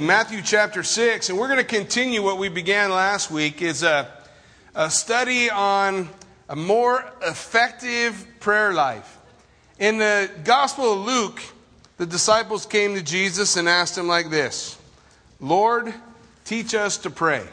[0.00, 4.10] Matthew chapter 6, and we're going to continue what we began last week is a,
[4.74, 6.08] a study on
[6.48, 9.18] a more effective prayer life.
[9.78, 11.40] In the Gospel of Luke,
[11.96, 14.78] the disciples came to Jesus and asked him like this
[15.40, 15.94] Lord,
[16.44, 17.46] teach us to pray.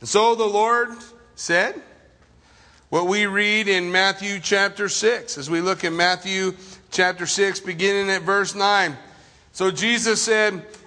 [0.00, 0.90] And so the Lord
[1.34, 1.80] said,
[2.88, 6.54] what we read in Matthew chapter 6, as we look in Matthew
[6.90, 8.96] chapter 6, beginning at verse 9.
[9.52, 10.64] So Jesus said,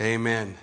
[0.00, 0.56] Amen.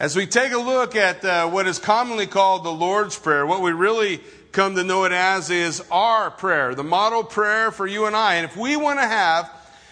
[0.00, 3.60] As we take a look at uh, what is commonly called the Lord's Prayer, what
[3.60, 8.06] we really come to know it as is our prayer, the model prayer for you
[8.06, 8.36] and I.
[8.36, 9.50] And if we want to have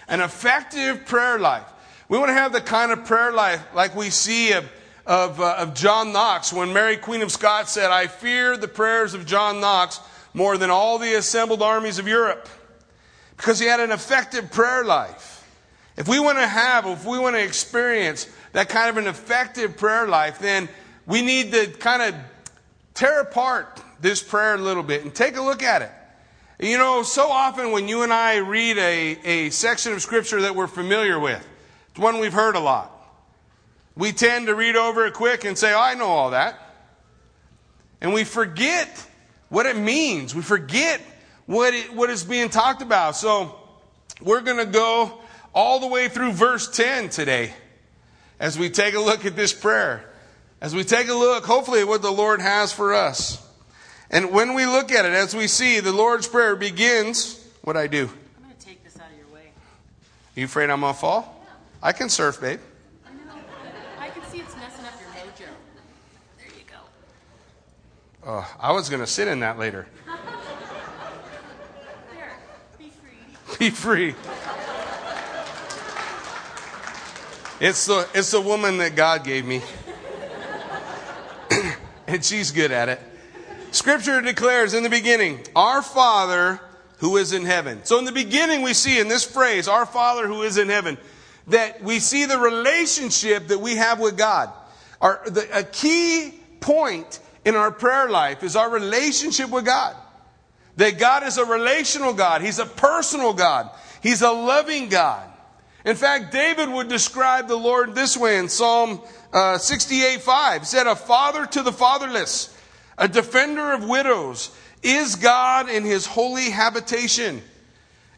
[0.08, 1.70] an effective prayer life,
[2.08, 4.66] we want to have the kind of prayer life like we see of,
[5.04, 9.12] of, uh, of John Knox when Mary Queen of Scots said, I fear the prayers
[9.12, 10.00] of John Knox
[10.32, 12.48] more than all the assembled armies of Europe
[13.36, 15.35] because he had an effective prayer life.
[15.96, 19.76] If we want to have, if we want to experience that kind of an effective
[19.76, 20.68] prayer life, then
[21.06, 22.14] we need to kind of
[22.94, 25.90] tear apart this prayer a little bit and take a look at it.
[26.58, 30.54] You know, so often when you and I read a, a section of scripture that
[30.54, 31.46] we're familiar with,
[31.90, 32.92] it's one we've heard a lot,
[33.94, 36.60] we tend to read over it quick and say, oh, I know all that.
[38.00, 39.06] And we forget
[39.48, 40.34] what it means.
[40.34, 41.00] We forget
[41.46, 43.16] what, it, what is being talked about.
[43.16, 43.58] So
[44.20, 45.20] we're going to go
[45.56, 47.54] all the way through verse 10 today
[48.38, 50.04] as we take a look at this prayer.
[50.60, 53.42] As we take a look, hopefully, at what the Lord has for us.
[54.10, 57.86] And when we look at it, as we see, the Lord's Prayer begins, what I
[57.86, 58.02] do?
[58.02, 59.50] I'm going to take this out of your way.
[60.36, 61.44] Are you afraid I'm going to fall?
[61.44, 61.52] Yeah.
[61.82, 62.60] I can surf, babe.
[63.06, 63.40] I know.
[63.98, 65.50] I can see it's messing up your mojo.
[66.38, 66.76] There you go.
[68.24, 69.86] Oh, I was going to sit in that later.
[72.12, 72.38] There.
[72.78, 73.58] Be free.
[73.58, 74.14] Be free.
[77.58, 79.62] It's the, it's the woman that God gave me.
[82.06, 83.00] and she's good at it.
[83.70, 86.60] Scripture declares in the beginning, Our Father
[86.98, 87.80] who is in heaven.
[87.84, 90.98] So in the beginning, we see in this phrase, Our Father who is in heaven,
[91.48, 94.50] that we see the relationship that we have with God.
[95.00, 99.96] Our, the, a key point in our prayer life is our relationship with God.
[100.76, 102.42] That God is a relational God.
[102.42, 103.70] He's a personal God.
[104.02, 105.30] He's a loving God.
[105.86, 109.00] In fact, David would describe the Lord this way in Psalm
[109.32, 110.62] uh, 68 5.
[110.62, 112.52] He said, A father to the fatherless,
[112.98, 114.50] a defender of widows,
[114.82, 117.40] is God in his holy habitation.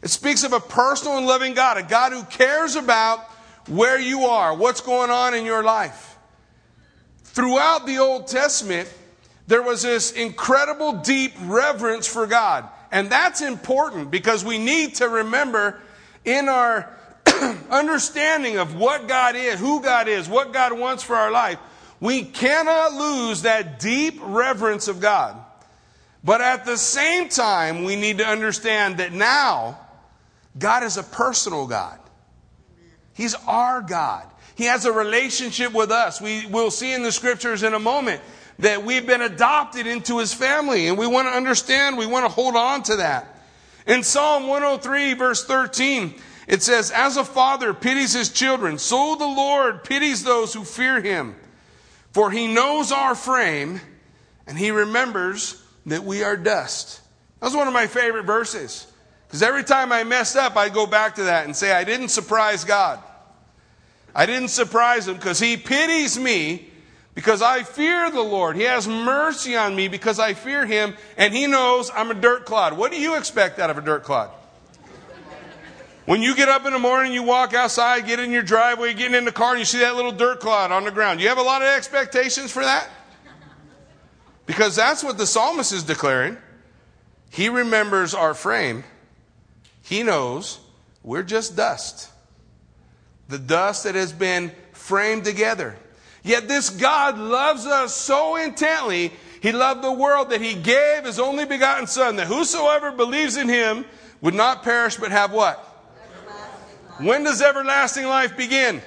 [0.01, 3.19] It speaks of a personal and loving God, a God who cares about
[3.67, 6.17] where you are, what's going on in your life.
[7.23, 8.91] Throughout the Old Testament,
[9.45, 12.67] there was this incredible deep reverence for God.
[12.91, 15.79] And that's important because we need to remember
[16.25, 16.95] in our
[17.69, 21.59] understanding of what God is, who God is, what God wants for our life,
[21.99, 25.37] we cannot lose that deep reverence of God.
[26.23, 29.79] But at the same time, we need to understand that now,
[30.57, 31.99] God is a personal God.
[33.13, 34.25] He's our God.
[34.55, 36.19] He has a relationship with us.
[36.19, 38.21] We will see in the scriptures in a moment
[38.59, 42.29] that we've been adopted into his family and we want to understand, we want to
[42.29, 43.41] hold on to that.
[43.87, 46.13] In Psalm 103 verse 13,
[46.49, 50.99] it says, As a father pities his children, so the Lord pities those who fear
[50.99, 51.35] him.
[52.11, 53.79] For he knows our frame,
[54.47, 57.01] and he remembers that we are dust.
[57.39, 58.91] That's one of my favorite verses.
[59.27, 62.09] Because every time I mess up, I go back to that and say, I didn't
[62.09, 62.99] surprise God.
[64.15, 66.67] I didn't surprise him because he pities me
[67.13, 68.55] because I fear the Lord.
[68.55, 72.47] He has mercy on me because I fear him, and he knows I'm a dirt
[72.47, 72.75] clod.
[72.75, 74.31] What do you expect out of a dirt clod?
[76.09, 79.13] When you get up in the morning, you walk outside, get in your driveway, get
[79.13, 81.21] in the car, and you see that little dirt clod on the ground.
[81.21, 82.89] You have a lot of expectations for that?
[84.47, 86.35] Because that's what the psalmist is declaring.
[87.29, 88.85] He remembers our frame.
[89.83, 90.59] He knows
[91.03, 92.09] we're just dust.
[93.27, 95.77] The dust that has been framed together.
[96.23, 99.11] Yet this God loves us so intently,
[99.43, 103.47] He loved the world that He gave His only begotten Son, that whosoever believes in
[103.47, 103.85] Him
[104.21, 105.67] would not perish but have what?
[106.99, 108.81] When does everlasting life begin?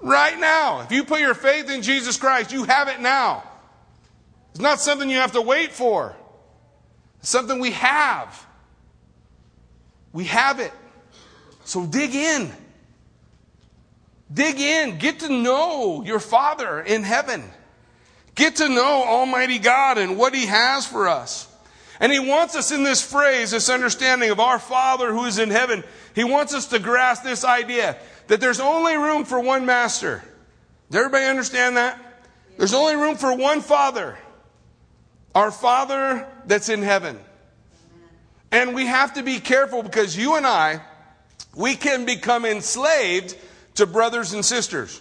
[0.00, 0.80] Right now.
[0.80, 3.42] If you put your faith in Jesus Christ, you have it now.
[4.50, 6.14] It's not something you have to wait for.
[7.20, 8.46] It's something we have.
[10.12, 10.72] We have it.
[11.64, 12.50] So dig in.
[14.32, 14.98] Dig in.
[14.98, 17.44] Get to know your Father in heaven.
[18.34, 21.46] Get to know Almighty God and what He has for us.
[22.00, 25.50] And He wants us in this phrase, this understanding of our Father who is in
[25.50, 25.84] heaven.
[26.14, 27.96] He wants us to grasp this idea
[28.26, 30.22] that there's only room for one master.
[30.90, 32.00] Does everybody understand that?
[32.56, 34.18] There's only room for one Father.
[35.34, 37.18] Our Father that's in heaven.
[38.50, 40.80] And we have to be careful because you and I,
[41.54, 43.36] we can become enslaved
[43.76, 45.00] to brothers and sisters.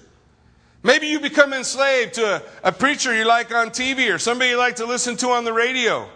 [0.84, 4.58] Maybe you become enslaved to a, a, preacher you like on TV or somebody you
[4.58, 6.08] like to listen to on the radio.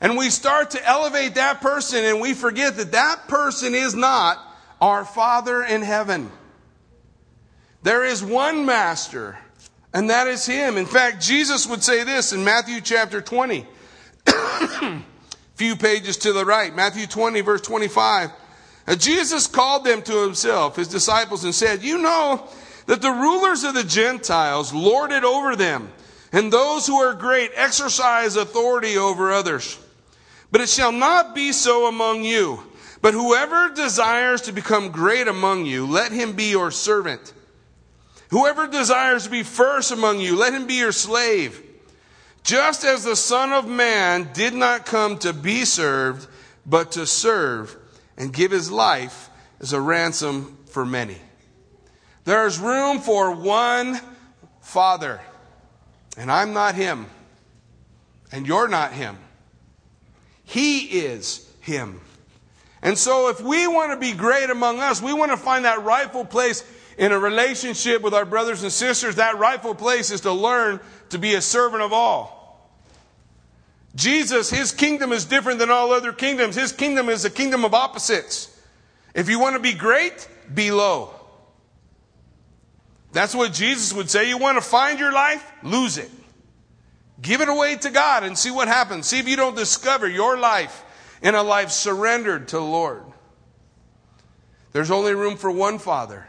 [0.00, 4.38] And we start to elevate that person and we forget that that person is not
[4.80, 6.30] our Father in heaven.
[7.82, 9.38] There is one master,
[9.94, 10.76] and that is Him.
[10.76, 13.64] In fact, Jesus would say this in Matthew chapter 20.
[15.54, 16.74] Few pages to the right.
[16.74, 18.30] Matthew 20, verse 25.
[18.86, 22.46] Uh, Jesus called them to himself, his disciples, and said, You know
[22.86, 25.90] that the rulers of the Gentiles lord it over them,
[26.32, 29.78] and those who are great exercise authority over others.
[30.56, 32.62] But it shall not be so among you.
[33.02, 37.34] But whoever desires to become great among you, let him be your servant.
[38.30, 41.62] Whoever desires to be first among you, let him be your slave.
[42.42, 46.26] Just as the Son of Man did not come to be served,
[46.64, 47.76] but to serve
[48.16, 49.28] and give his life
[49.60, 51.18] as a ransom for many.
[52.24, 54.00] There's room for one
[54.62, 55.20] Father,
[56.16, 57.04] and I'm not him,
[58.32, 59.18] and you're not him.
[60.46, 62.00] He is him.
[62.80, 65.82] And so, if we want to be great among us, we want to find that
[65.82, 66.64] rightful place
[66.96, 69.16] in a relationship with our brothers and sisters.
[69.16, 72.36] That rightful place is to learn to be a servant of all.
[73.96, 76.54] Jesus, his kingdom is different than all other kingdoms.
[76.54, 78.56] His kingdom is a kingdom of opposites.
[79.14, 81.12] If you want to be great, be low.
[83.12, 84.28] That's what Jesus would say.
[84.28, 85.50] You want to find your life?
[85.62, 86.10] Lose it.
[87.20, 89.06] Give it away to God and see what happens.
[89.06, 90.84] See if you don't discover your life
[91.22, 93.02] in a life surrendered to the Lord.
[94.72, 96.26] There's only room for one Father.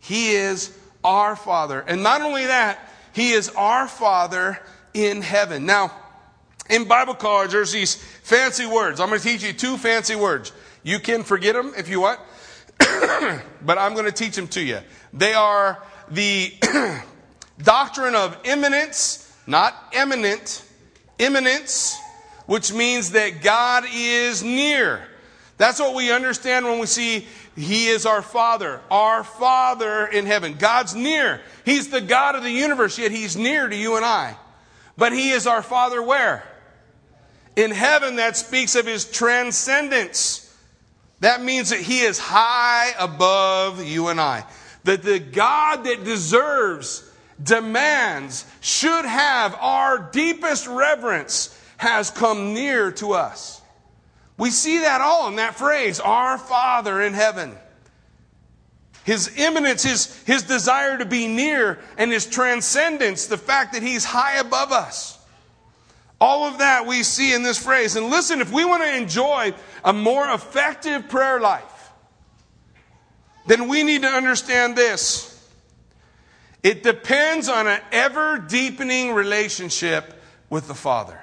[0.00, 1.80] He is our Father.
[1.80, 2.78] And not only that,
[3.12, 4.60] He is our Father
[4.92, 5.66] in heaven.
[5.66, 5.92] Now,
[6.68, 8.98] in Bible college, there's these fancy words.
[8.98, 10.52] I'm going to teach you two fancy words.
[10.82, 12.20] You can forget them if you want,
[12.78, 14.80] but I'm going to teach them to you.
[15.12, 16.52] They are the
[17.62, 20.64] doctrine of immanence, not eminent,
[21.18, 21.98] immanence,
[22.46, 25.02] which means that God is near.
[25.58, 27.26] That's what we understand when we see
[27.56, 30.54] He is our Father, our Father in heaven.
[30.54, 31.40] God's near.
[31.64, 34.36] He's the God of the universe, yet He's near to you and I.
[34.96, 36.44] But He is our Father where?
[37.56, 40.42] In heaven, that speaks of his transcendence.
[41.20, 44.44] That means that he is high above you and I.
[44.84, 47.05] That the God that deserves,
[47.42, 53.60] demands, should have our deepest reverence has come near to us.
[54.38, 57.56] We see that all in that phrase, our Father in heaven.
[59.04, 64.04] His immanence, his, his desire to be near, and his transcendence, the fact that he's
[64.04, 65.16] high above us.
[66.20, 67.94] All of that we see in this phrase.
[67.94, 71.62] And listen, if we want to enjoy a more effective prayer life,
[73.46, 75.35] then we need to understand this.
[76.62, 80.20] It depends on an ever deepening relationship
[80.50, 81.20] with the Father.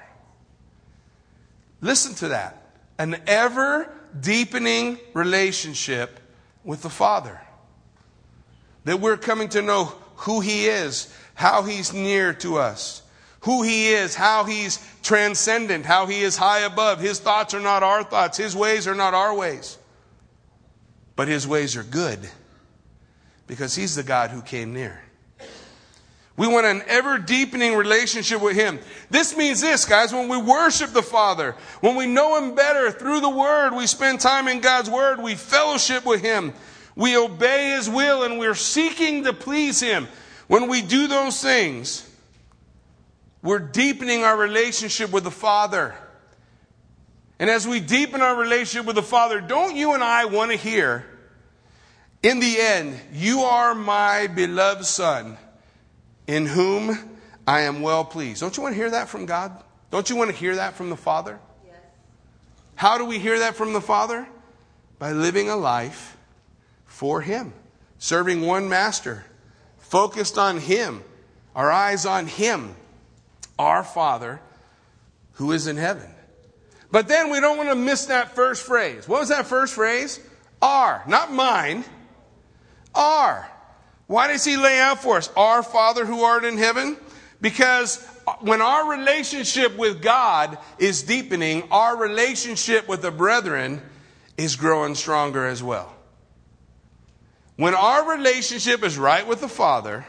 [1.81, 2.71] Listen to that.
[2.97, 6.19] An ever deepening relationship
[6.63, 7.41] with the Father.
[8.85, 9.85] That we're coming to know
[10.15, 13.03] who He is, how He's near to us
[13.43, 17.01] who he is, how he's transcendent, how he is high above.
[17.01, 19.77] His thoughts are not our thoughts, his ways are not our ways.
[21.15, 22.19] But his ways are good
[23.45, 25.02] because he's the God who came near.
[26.35, 28.79] We want an ever deepening relationship with Him.
[29.11, 33.19] This means this, guys, when we worship the Father, when we know Him better through
[33.19, 36.53] the Word, we spend time in God's Word, we fellowship with Him,
[36.95, 40.07] we obey His will, and we're seeking to please Him.
[40.47, 42.09] When we do those things,
[43.43, 45.93] we're deepening our relationship with the Father.
[47.37, 50.57] And as we deepen our relationship with the Father, don't you and I want to
[50.57, 51.05] hear,
[52.23, 55.37] in the end, you are my beloved Son,
[56.27, 56.97] in whom
[57.47, 58.41] I am well pleased.
[58.41, 59.51] Don't you want to hear that from God?
[59.91, 61.39] Don't you want to hear that from the Father?
[61.65, 61.75] Yes.
[62.75, 64.27] How do we hear that from the Father?
[64.99, 66.17] By living a life
[66.85, 67.53] for Him,
[67.97, 69.25] serving one master,
[69.77, 71.03] focused on Him,
[71.55, 72.75] our eyes on Him,
[73.59, 74.39] our Father
[75.33, 76.09] who is in heaven.
[76.91, 79.07] But then we don't want to miss that first phrase.
[79.07, 80.19] What was that first phrase?
[80.61, 81.83] Our, not mine.
[82.93, 83.49] Our.
[84.13, 85.31] Why does he lay out for us?
[85.35, 86.97] Our Father who art in heaven?
[87.41, 87.97] Because
[88.41, 93.81] when our relationship with God is deepening, our relationship with the brethren
[94.37, 95.95] is growing stronger as well.
[97.55, 100.05] When our relationship is right with the Father,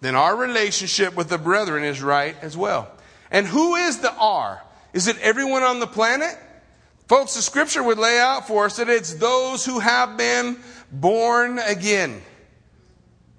[0.00, 2.90] then our relationship with the brethren is right as well.
[3.30, 4.64] And who is the R?
[4.94, 6.36] Is it everyone on the planet?
[7.06, 10.58] Folks, the scripture would lay out for us that it's those who have been
[10.90, 12.20] born again.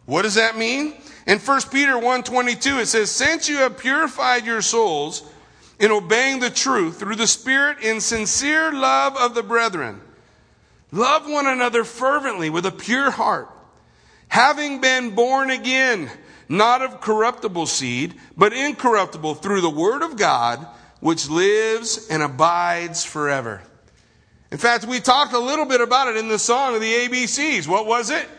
[0.05, 0.95] What does that mean?
[1.25, 5.23] In 1 Peter 1:22 it says, "Since you have purified your souls
[5.79, 10.01] in obeying the truth through the Spirit in sincere love of the brethren,
[10.91, 13.49] love one another fervently with a pure heart,
[14.27, 16.11] having been born again,
[16.49, 20.67] not of corruptible seed, but incorruptible through the word of God,
[20.99, 23.61] which lives and abides forever."
[24.51, 27.67] In fact, we talked a little bit about it in the song of the ABCs.
[27.67, 28.29] What was it?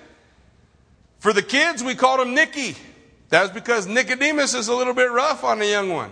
[1.24, 2.76] For the kids, we called him Nicky.
[3.30, 6.10] That's because Nicodemus is a little bit rough on the young one.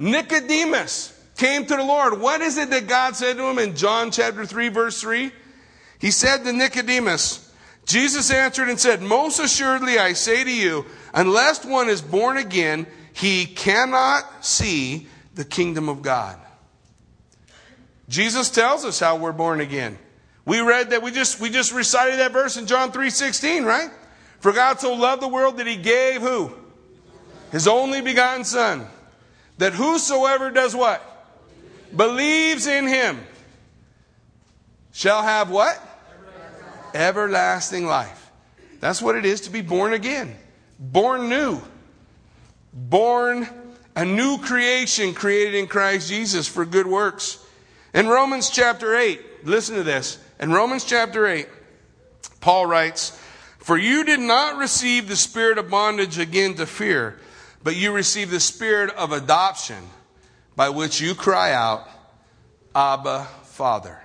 [0.00, 2.20] Nicodemus came to the Lord.
[2.20, 5.30] What is it that God said to him in John chapter 3, verse 3?
[6.00, 7.54] He said to Nicodemus,
[7.86, 12.88] Jesus answered and said, Most assuredly I say to you, unless one is born again,
[13.12, 16.36] he cannot see the kingdom of God.
[18.08, 19.98] Jesus tells us how we're born again.
[20.44, 23.90] We read that we just we just recited that verse in John 3:16, right?
[24.40, 26.52] For God so loved the world that he gave who?
[27.50, 28.86] His only begotten son.
[29.58, 31.02] That whosoever does what?
[31.94, 33.20] Believes in him
[34.92, 35.80] shall have what?
[36.92, 38.30] Everlasting life.
[38.80, 40.36] That's what it is to be born again.
[40.78, 41.60] Born new.
[42.72, 43.48] Born
[43.96, 47.38] a new creation created in Christ Jesus for good works.
[47.92, 50.18] In Romans chapter 8, listen to this.
[50.40, 51.46] In Romans chapter 8,
[52.40, 53.18] Paul writes,
[53.58, 57.18] For you did not receive the spirit of bondage again to fear,
[57.62, 59.82] but you received the spirit of adoption
[60.56, 61.88] by which you cry out,
[62.74, 64.00] Abba, Father.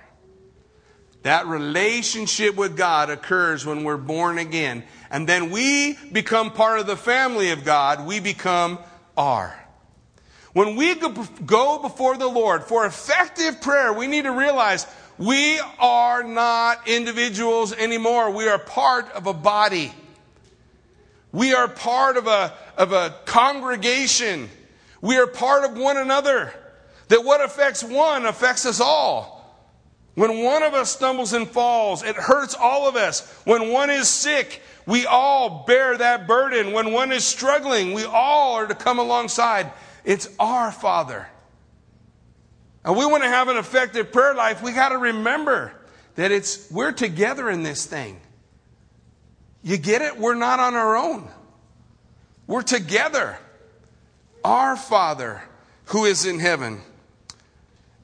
[1.22, 4.84] That relationship with God occurs when we're born again.
[5.10, 8.06] And then we become part of the family of God.
[8.06, 8.78] We become
[9.16, 9.54] our.
[10.52, 14.86] When we go before the Lord for effective prayer, we need to realize
[15.20, 18.30] we are not individuals anymore.
[18.30, 19.92] We are part of a body.
[21.30, 24.48] We are part of a, of a congregation.
[25.02, 26.54] We are part of one another.
[27.08, 29.40] That what affects one affects us all.
[30.14, 33.30] When one of us stumbles and falls, it hurts all of us.
[33.44, 36.72] When one is sick, we all bear that burden.
[36.72, 39.70] When one is struggling, we all are to come alongside.
[40.02, 41.28] It's our Father.
[42.84, 45.72] And we want to have an effective prayer life, we got to remember
[46.14, 48.20] that it's we're together in this thing.
[49.62, 50.18] You get it?
[50.18, 51.28] We're not on our own.
[52.46, 53.38] We're together.
[54.42, 55.42] Our Father
[55.86, 56.80] who is in heaven.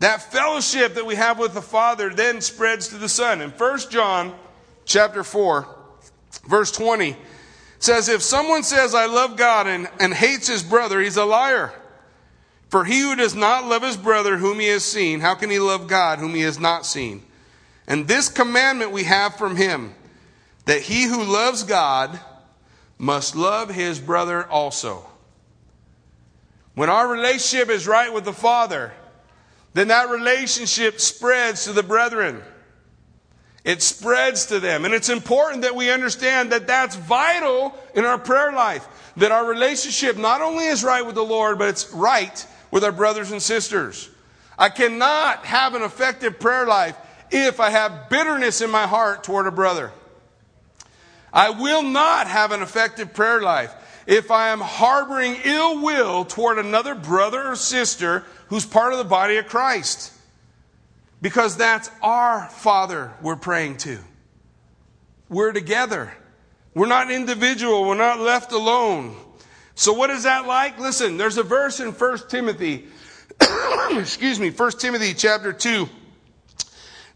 [0.00, 3.40] That fellowship that we have with the Father then spreads to the Son.
[3.40, 4.34] In 1 John
[4.84, 5.66] chapter 4,
[6.48, 7.16] verse 20,
[7.78, 11.72] says, If someone says, I love God and, and hates his brother, he's a liar.
[12.76, 15.58] For he who does not love his brother whom he has seen, how can he
[15.58, 17.22] love God whom he has not seen?
[17.86, 19.94] And this commandment we have from him,
[20.66, 22.20] that he who loves God
[22.98, 25.06] must love his brother also.
[26.74, 28.92] When our relationship is right with the Father,
[29.72, 32.42] then that relationship spreads to the brethren.
[33.64, 34.84] It spreads to them.
[34.84, 38.86] And it's important that we understand that that's vital in our prayer life.
[39.16, 42.92] That our relationship not only is right with the Lord, but it's right with our
[42.92, 44.08] brothers and sisters.
[44.58, 46.96] I cannot have an effective prayer life
[47.30, 49.92] if I have bitterness in my heart toward a brother.
[51.32, 53.74] I will not have an effective prayer life
[54.06, 59.04] if I am harboring ill will toward another brother or sister who's part of the
[59.04, 60.12] body of Christ.
[61.20, 63.98] Because that's our Father we're praying to.
[65.28, 66.12] We're together.
[66.74, 67.84] We're not individual.
[67.84, 69.16] We're not left alone.
[69.76, 70.78] So what is that like?
[70.80, 72.86] Listen, there's a verse in 1 Timothy,
[73.90, 75.86] excuse me, 1 Timothy chapter 2,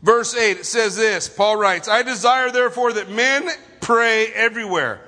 [0.03, 0.59] verse 8.
[0.59, 3.49] It says this, Paul writes, I desire therefore that men
[3.81, 5.01] pray everywhere,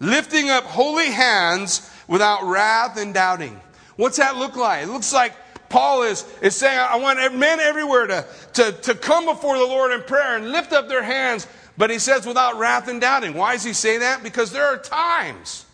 [0.00, 3.60] lifting up holy hands without wrath and doubting.
[3.94, 4.82] What's that look like?
[4.82, 5.32] It looks like
[5.68, 9.92] Paul is, is saying, I want men everywhere to, to, to come before the Lord
[9.92, 11.46] in prayer and lift up their hands
[11.78, 13.34] But he says without wrath and doubting.
[13.34, 14.22] Why does he say that?
[14.22, 15.65] Because there are times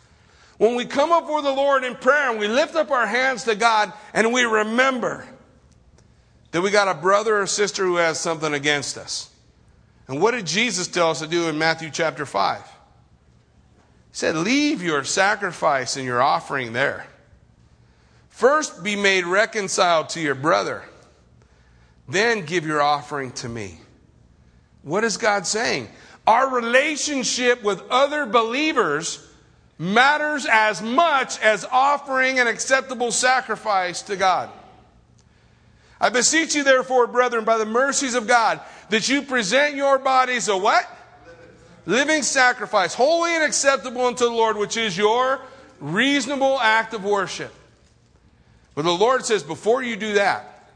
[0.63, 3.57] when we come before the Lord in prayer and we lift up our hands to
[3.57, 5.27] God and we remember
[6.53, 9.29] that we got a brother or sister who has something against us.
[10.07, 12.61] And what did Jesus tell us to do in Matthew chapter 5?
[12.61, 12.69] He
[14.13, 17.09] said, Leave your sacrifice and your offering there.
[18.29, 20.85] First be made reconciled to your brother,
[22.07, 23.81] then give your offering to me.
[24.83, 25.89] What is God saying?
[26.25, 29.29] Our relationship with other believers
[29.79, 34.51] matters as much as offering an acceptable sacrifice to God.
[36.01, 38.61] I beseech you, therefore, brethren, by the mercies of God,
[38.91, 40.89] that you present your bodies a what?
[41.87, 45.41] Living sacrifice, holy and acceptable unto the Lord, which is your
[45.81, 47.53] reasonable act of worship.
[48.75, 50.71] But the Lord says, before you do that,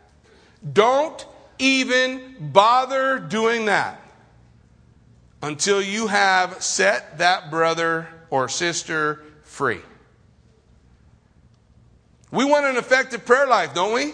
[0.72, 1.26] don't
[1.58, 4.00] even bother doing that
[5.42, 9.80] until you have set that brother or sister free.
[12.30, 14.12] We want an effective prayer life, don't we?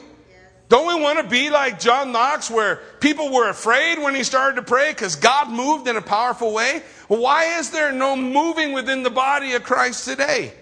[0.69, 4.57] Don't we want to be like John Knox, where people were afraid when he started
[4.57, 6.83] to pray because God moved in a powerful way?
[7.11, 10.55] Well, why is there no moving within the body of Christ today?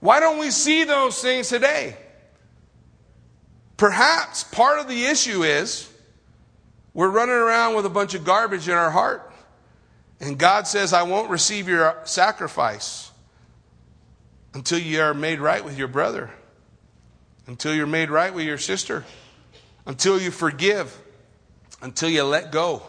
[0.00, 1.94] Why don't we see those things today?
[3.76, 5.90] Perhaps part of the issue is
[6.94, 9.29] we're running around with a bunch of garbage in our heart.
[10.20, 13.10] And God says, I won't receive your sacrifice
[14.52, 16.30] until you are made right with your brother,
[17.46, 19.04] until you're made right with your sister,
[19.86, 20.96] until you forgive,
[21.80, 22.82] until you let go.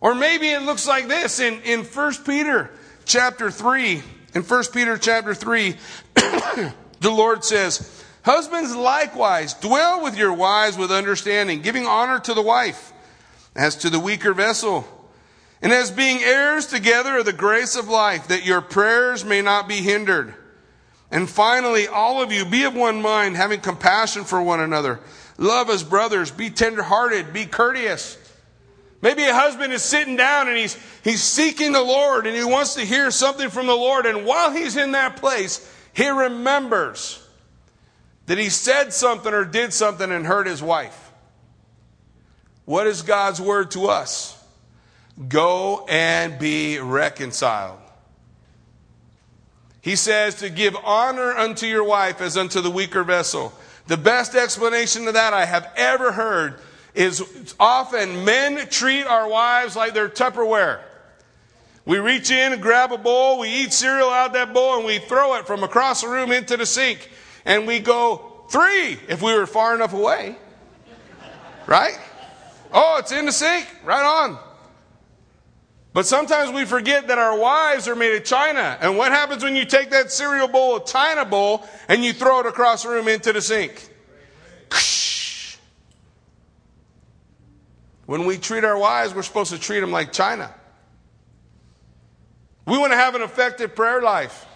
[0.00, 2.70] Or maybe it looks like this in, in 1 Peter
[3.04, 4.02] chapter 3.
[4.34, 5.76] In 1 Peter chapter 3,
[6.14, 6.72] the
[7.10, 12.92] Lord says, Husbands likewise, dwell with your wives with understanding, giving honor to the wife
[13.54, 14.86] as to the weaker vessel,
[15.62, 19.68] and as being heirs together of the grace of life, that your prayers may not
[19.68, 20.34] be hindered.
[21.10, 25.00] And finally, all of you, be of one mind, having compassion for one another.
[25.36, 28.16] Love as brothers, be tenderhearted, be courteous.
[29.02, 32.74] Maybe a husband is sitting down and he's, he's seeking the Lord and he wants
[32.74, 34.06] to hear something from the Lord.
[34.06, 37.26] And while he's in that place, he remembers
[38.26, 41.10] that he said something or did something and hurt his wife.
[42.66, 44.39] What is God's word to us?
[45.28, 47.78] Go and be reconciled.
[49.82, 53.52] He says to give honor unto your wife as unto the weaker vessel.
[53.86, 56.60] The best explanation of that I have ever heard
[56.94, 60.80] is often men treat our wives like they're Tupperware.
[61.86, 64.98] We reach in and grab a bowl, we eat cereal out that bowl, and we
[64.98, 67.10] throw it from across the room into the sink
[67.44, 70.36] and we go three if we were far enough away.
[71.66, 71.98] Right?
[72.72, 73.66] Oh, it's in the sink.
[73.84, 74.38] Right on.
[75.92, 78.78] But sometimes we forget that our wives are made of china.
[78.80, 82.40] And what happens when you take that cereal bowl, a china bowl, and you throw
[82.40, 83.88] it across the room into the sink?
[88.06, 90.52] When we treat our wives, we're supposed to treat them like china.
[92.66, 94.46] We want to have an effective prayer life.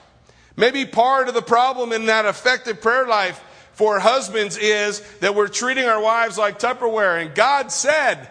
[0.57, 3.43] Maybe part of the problem in that effective prayer life
[3.73, 7.21] for husbands is that we're treating our wives like Tupperware.
[7.25, 8.29] And God said,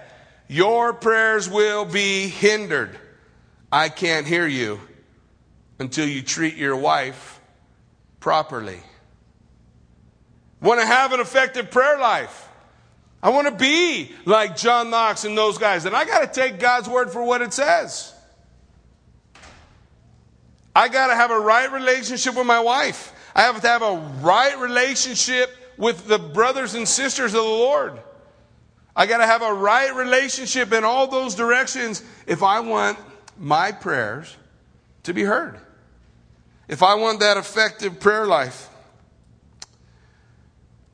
[0.48, 2.98] Your prayers will be hindered.
[3.72, 4.80] I can't hear you
[5.80, 7.40] until you treat your wife
[8.20, 8.80] properly.
[10.62, 12.48] Want to have an effective prayer life.
[13.22, 15.86] I want to be like John Knox and those guys.
[15.86, 18.14] And I got to take God's word for what it says.
[20.76, 23.14] I got to have a right relationship with my wife.
[23.36, 28.00] I have to have a right relationship with the brothers and sisters of the Lord.
[28.96, 32.98] I got to have a right relationship in all those directions if I want
[33.38, 34.36] my prayers
[35.04, 35.60] to be heard.
[36.68, 38.70] If I want that effective prayer life.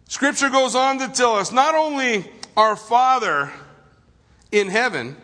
[0.08, 3.52] Scripture goes on to tell us not only our Father
[4.52, 5.16] in heaven,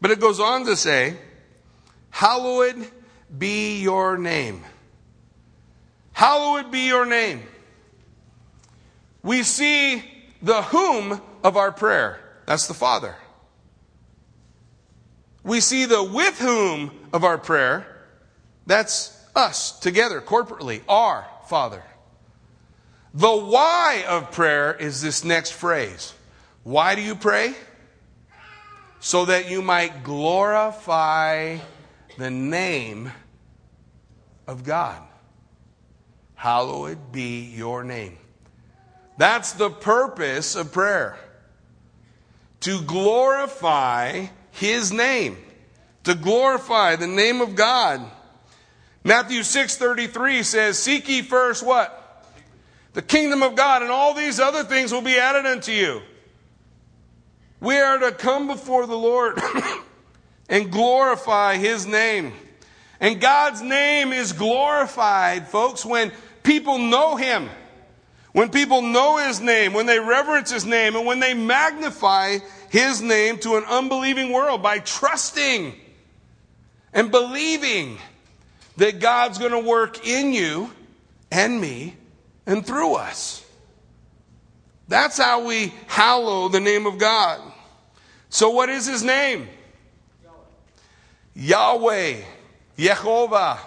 [0.00, 1.16] but it goes on to say,
[2.10, 2.90] Hallowed
[3.36, 4.62] be your name.
[6.12, 7.42] Hallowed be your name.
[9.22, 10.04] We see
[10.42, 12.18] the whom of our prayer.
[12.46, 13.14] That's the Father.
[15.44, 17.86] We see the with whom of our prayer.
[18.66, 21.82] That's us together, corporately, our Father.
[23.12, 26.14] The why of prayer is this next phrase.
[26.62, 27.54] Why do you pray?
[29.00, 31.58] So that you might glorify
[32.16, 33.12] the name
[34.46, 35.02] of God.
[36.34, 38.16] Hallowed be your name.
[39.18, 41.18] That's the purpose of prayer
[42.64, 45.38] to glorify His name.
[46.04, 48.04] to glorify the name of God.
[49.02, 52.26] Matthew 6:33 says, "Seek ye first what?
[52.92, 56.02] The kingdom of God, and all these other things will be added unto you."
[57.58, 59.42] We are to come before the Lord
[60.50, 62.34] and glorify his name.
[63.00, 67.48] And God's name is glorified, folks, when people know him.
[68.34, 73.00] When people know his name, when they reverence his name, and when they magnify his
[73.00, 75.72] name to an unbelieving world by trusting
[76.92, 77.96] and believing
[78.76, 80.68] that God's going to work in you
[81.30, 81.94] and me
[82.44, 83.46] and through us.
[84.88, 87.40] That's how we hallow the name of God.
[88.30, 89.48] So, what is his name?
[91.36, 92.16] Yahweh,
[92.76, 93.58] Yehovah.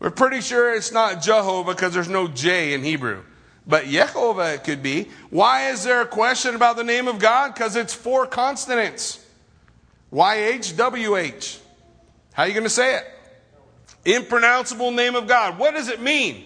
[0.00, 3.22] We're pretty sure it's not Jehovah because there's no J in Hebrew.
[3.66, 5.08] But Yehovah it could be.
[5.30, 7.54] Why is there a question about the name of God?
[7.54, 9.24] Because it's four consonants.
[10.10, 11.58] Y-H-W-H.
[12.32, 13.04] How are you going to say it?
[14.04, 15.58] Impronounceable name of God.
[15.58, 16.44] What does it mean?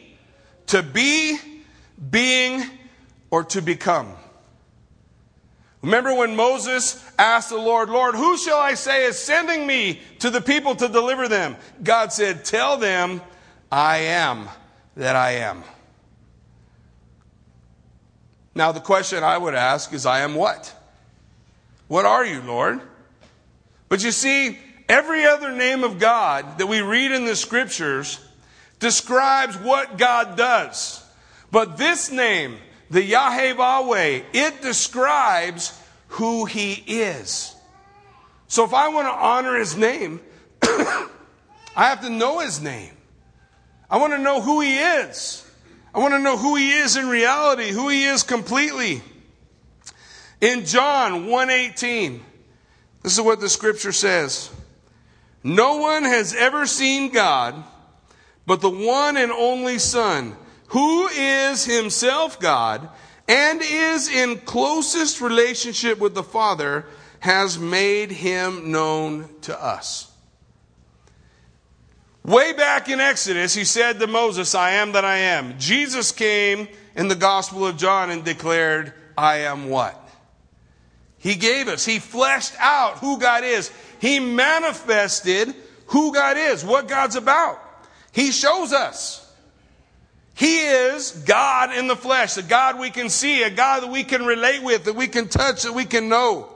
[0.69, 1.39] To be,
[2.11, 2.65] being,
[3.31, 4.13] or to become.
[5.83, 10.31] Remember when Moses asked the Lord, Lord, who shall I say is sending me to
[10.31, 11.57] the people to deliver them?
[11.83, 13.21] God said, Tell them,
[13.71, 14.49] I am
[14.97, 15.63] that I am.
[18.55, 20.73] Now, the question I would ask is, I am what?
[21.89, 22.81] What are you, Lord?
[23.89, 28.21] But you see, every other name of God that we read in the scriptures
[28.79, 31.05] describes what God does.
[31.51, 32.59] But this name,
[32.91, 37.55] the Yahweh, it describes who he is.
[38.49, 40.21] So if I want to honor his name,
[40.63, 41.09] I
[41.77, 42.93] have to know his name.
[43.91, 45.44] I want to know who he is.
[45.95, 49.03] I want to know who he is in reality, who he is completely.
[50.41, 52.21] In John 1:18,
[53.03, 54.51] this is what the scripture says.
[55.43, 57.63] No one has ever seen God
[58.47, 60.37] but the one and only Son
[60.69, 62.89] who is himself God
[63.29, 66.85] and is in closest relationship with the Father,
[67.21, 70.11] has made him known to us.
[72.25, 75.59] Way back in Exodus, he said to Moses, I am that I am.
[75.59, 80.01] Jesus came in the Gospel of John and declared, I am what?
[81.19, 83.71] He gave us, he fleshed out who God is.
[83.99, 85.55] He manifested
[85.87, 87.61] who God is, what God's about.
[88.13, 89.21] He shows us.
[90.35, 94.03] He is God in the flesh, a God we can see, a God that we
[94.03, 96.49] can relate with, that we can touch, that we can know.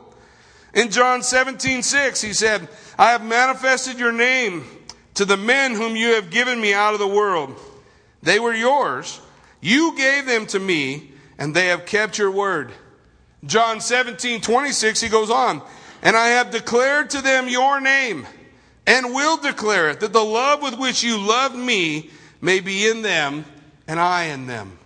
[0.75, 4.65] In John 17, 6, he said, I have manifested your name
[5.19, 7.53] to the men whom you have given me out of the world.
[8.23, 9.21] They were yours.
[9.61, 12.71] You gave them to me, and they have kept your word.
[13.45, 15.61] John 17, 26, he goes on,
[16.03, 18.29] and I have declared to them your name,
[18.87, 23.03] and will declare it, that the love with which you loved me may be in
[23.03, 23.45] them
[23.89, 24.79] and I in them.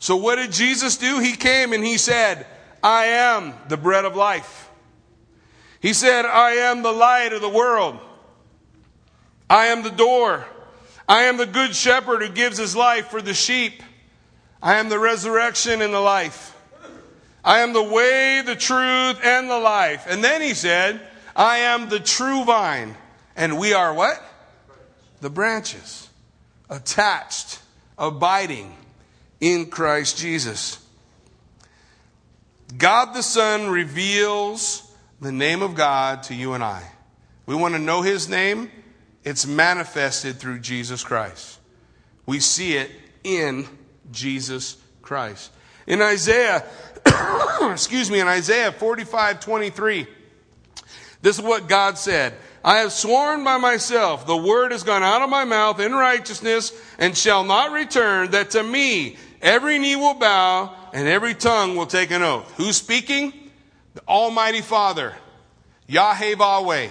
[0.00, 1.20] So what did Jesus do?
[1.20, 2.44] He came and he said,
[2.82, 4.68] I am the bread of life.
[5.78, 8.00] He said, I am the light of the world.
[9.48, 10.46] I am the door.
[11.08, 13.82] I am the good shepherd who gives his life for the sheep.
[14.62, 16.56] I am the resurrection and the life.
[17.44, 20.06] I am the way, the truth, and the life.
[20.08, 21.00] And then he said,
[21.36, 22.96] I am the true vine.
[23.36, 24.22] And we are what?
[25.20, 26.08] The branches
[26.70, 27.60] attached
[27.98, 28.74] abiding
[29.40, 30.78] in Christ Jesus.
[32.78, 36.82] God the Son reveals the name of God to you and I.
[37.46, 38.70] We want to know His name,
[39.24, 41.58] it's manifested through Jesus Christ.
[42.26, 42.90] We see it
[43.22, 43.66] in
[44.12, 45.50] Jesus Christ.
[45.86, 46.64] In Isaiah,
[47.70, 50.06] excuse me, in Isaiah 45 23,
[51.22, 52.34] this is what God said.
[52.62, 56.72] I have sworn by myself, the word has gone out of my mouth in righteousness
[56.98, 61.86] and shall not return, that to me every knee will bow and every tongue will
[61.86, 62.50] take an oath.
[62.56, 63.32] Who's speaking?
[63.94, 65.14] The Almighty Father,
[65.86, 66.88] Yahweh.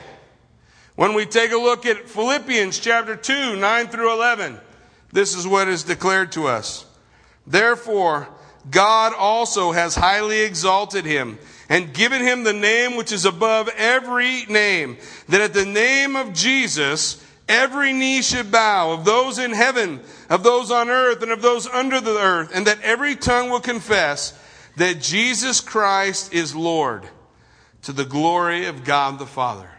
[0.96, 4.60] When we take a look at Philippians chapter 2, 9 through 11,
[5.12, 6.86] this is what is declared to us.
[7.48, 8.28] Therefore,
[8.70, 14.46] God also has highly exalted him and given him the name which is above every
[14.46, 14.98] name,
[15.30, 20.44] that at the name of Jesus every knee should bow, of those in heaven, of
[20.44, 24.40] those on earth, and of those under the earth, and that every tongue will confess
[24.78, 27.08] that Jesus Christ is Lord,
[27.82, 29.73] to the glory of God the Father.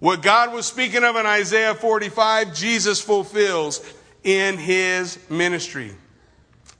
[0.00, 3.84] What God was speaking of in Isaiah 45, Jesus fulfills
[4.22, 5.92] in his ministry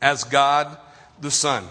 [0.01, 0.79] as God
[1.21, 1.65] the Son.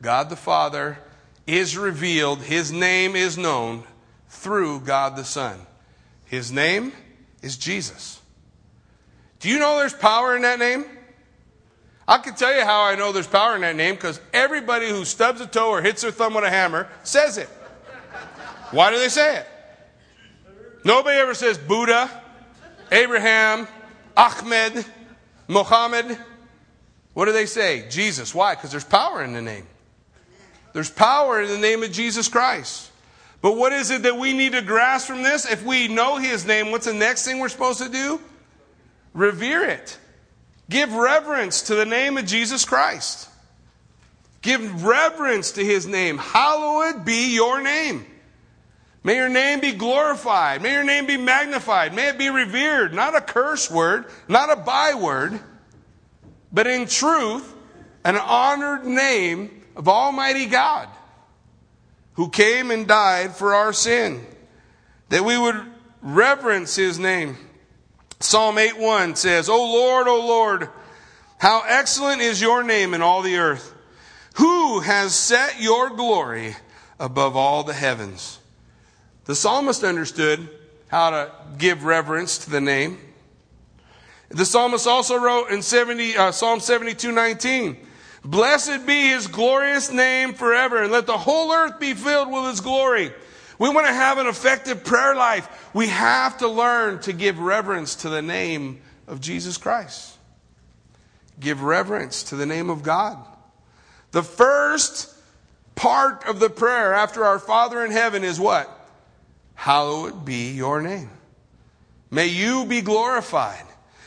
[0.00, 0.98] God the Father
[1.46, 3.84] is revealed, his name is known
[4.28, 5.58] through God the Son.
[6.24, 6.92] His name
[7.42, 8.20] is Jesus.
[9.40, 10.86] Do you know there's power in that name?
[12.06, 15.04] I can tell you how I know there's power in that name because everybody who
[15.04, 17.48] stubs a toe or hits their thumb with a hammer says it.
[18.70, 19.46] Why do they say it?
[20.84, 22.10] Nobody ever says Buddha,
[22.90, 23.68] Abraham,
[24.16, 24.84] Ahmed,
[25.48, 26.18] Mohammed.
[27.12, 27.88] What do they say?
[27.88, 28.34] Jesus.
[28.34, 28.54] Why?
[28.54, 29.66] Because there's power in the name.
[30.72, 32.90] There's power in the name of Jesus Christ.
[33.42, 35.50] But what is it that we need to grasp from this?
[35.50, 38.20] If we know his name, what's the next thing we're supposed to do?
[39.12, 39.98] Revere it.
[40.68, 43.28] Give reverence to the name of Jesus Christ.
[44.42, 46.18] Give reverence to his name.
[46.18, 48.06] Hallowed be your name.
[49.02, 50.60] May your name be glorified.
[50.60, 51.94] May your name be magnified.
[51.94, 52.92] May it be revered.
[52.92, 55.40] Not a curse word, not a byword,
[56.52, 57.54] but in truth,
[58.04, 60.88] an honored name of Almighty God
[62.14, 64.26] who came and died for our sin,
[65.08, 65.56] that we would
[66.02, 67.38] reverence his name.
[68.18, 70.68] Psalm 8:1 says, "O Lord, O Lord,
[71.38, 73.72] how excellent is your name in all the earth.
[74.34, 76.56] Who has set your glory
[76.98, 78.39] above all the heavens?"
[79.30, 80.48] The psalmist understood
[80.88, 82.98] how to give reverence to the name.
[84.28, 87.76] The psalmist also wrote in 70, uh, Psalm 72 19,
[88.24, 92.60] Blessed be his glorious name forever, and let the whole earth be filled with his
[92.60, 93.12] glory.
[93.56, 95.70] We want to have an effective prayer life.
[95.72, 100.12] We have to learn to give reverence to the name of Jesus Christ.
[101.38, 103.16] Give reverence to the name of God.
[104.10, 105.14] The first
[105.76, 108.78] part of the prayer after our Father in heaven is what?
[109.60, 111.10] Hallowed be your name.
[112.10, 113.66] May you be glorified.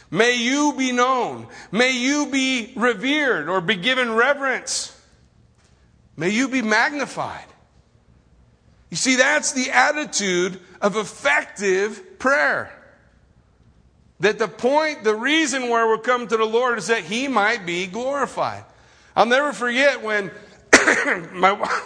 [0.10, 1.48] May you be known.
[1.72, 5.00] May you be revered or be given reverence.
[6.18, 7.46] May you be magnified.
[8.90, 12.74] You see, that's the attitude of effective prayer.
[14.22, 17.64] That the point, the reason where we're coming to the Lord is that He might
[17.64, 18.64] be glorified.
[19.16, 20.32] I'll never forget when
[21.32, 21.80] my,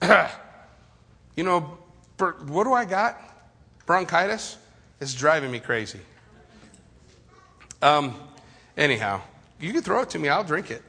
[1.36, 1.76] you know,
[2.18, 3.20] what do I got?
[3.84, 4.56] Bronchitis?
[5.00, 6.00] It's driving me crazy.
[7.82, 8.14] Um,
[8.76, 9.20] anyhow,
[9.60, 10.82] you can throw it to me, I'll drink it.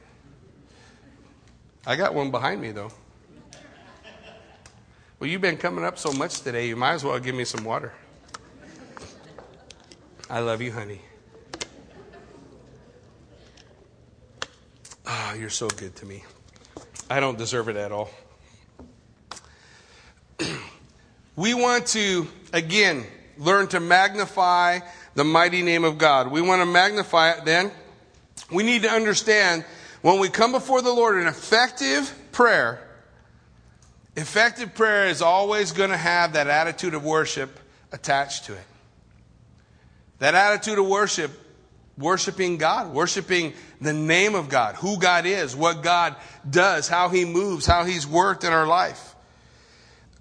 [1.86, 2.90] I got one behind me, though.
[5.20, 7.64] Well, you've been coming up so much today, you might as well give me some
[7.64, 7.92] water.
[10.30, 11.00] I love you, honey.
[15.06, 16.24] Ah, oh, you're so good to me.
[17.08, 18.10] I don't deserve it at all.
[21.38, 23.06] we want to, again,
[23.38, 24.80] learn to magnify
[25.14, 26.32] the mighty name of God.
[26.32, 27.70] We want to magnify it then.
[28.50, 29.64] We need to understand
[30.02, 32.84] when we come before the Lord in effective prayer,
[34.16, 37.56] effective prayer is always going to have that attitude of worship
[37.92, 38.66] attached to it.
[40.18, 41.30] That attitude of worship,
[41.96, 46.16] worshiping God, worshiping the name of God, who God is, what God
[46.50, 49.07] does, how He moves, how He's worked in our life.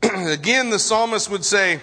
[0.04, 1.80] Again, the psalmist would say,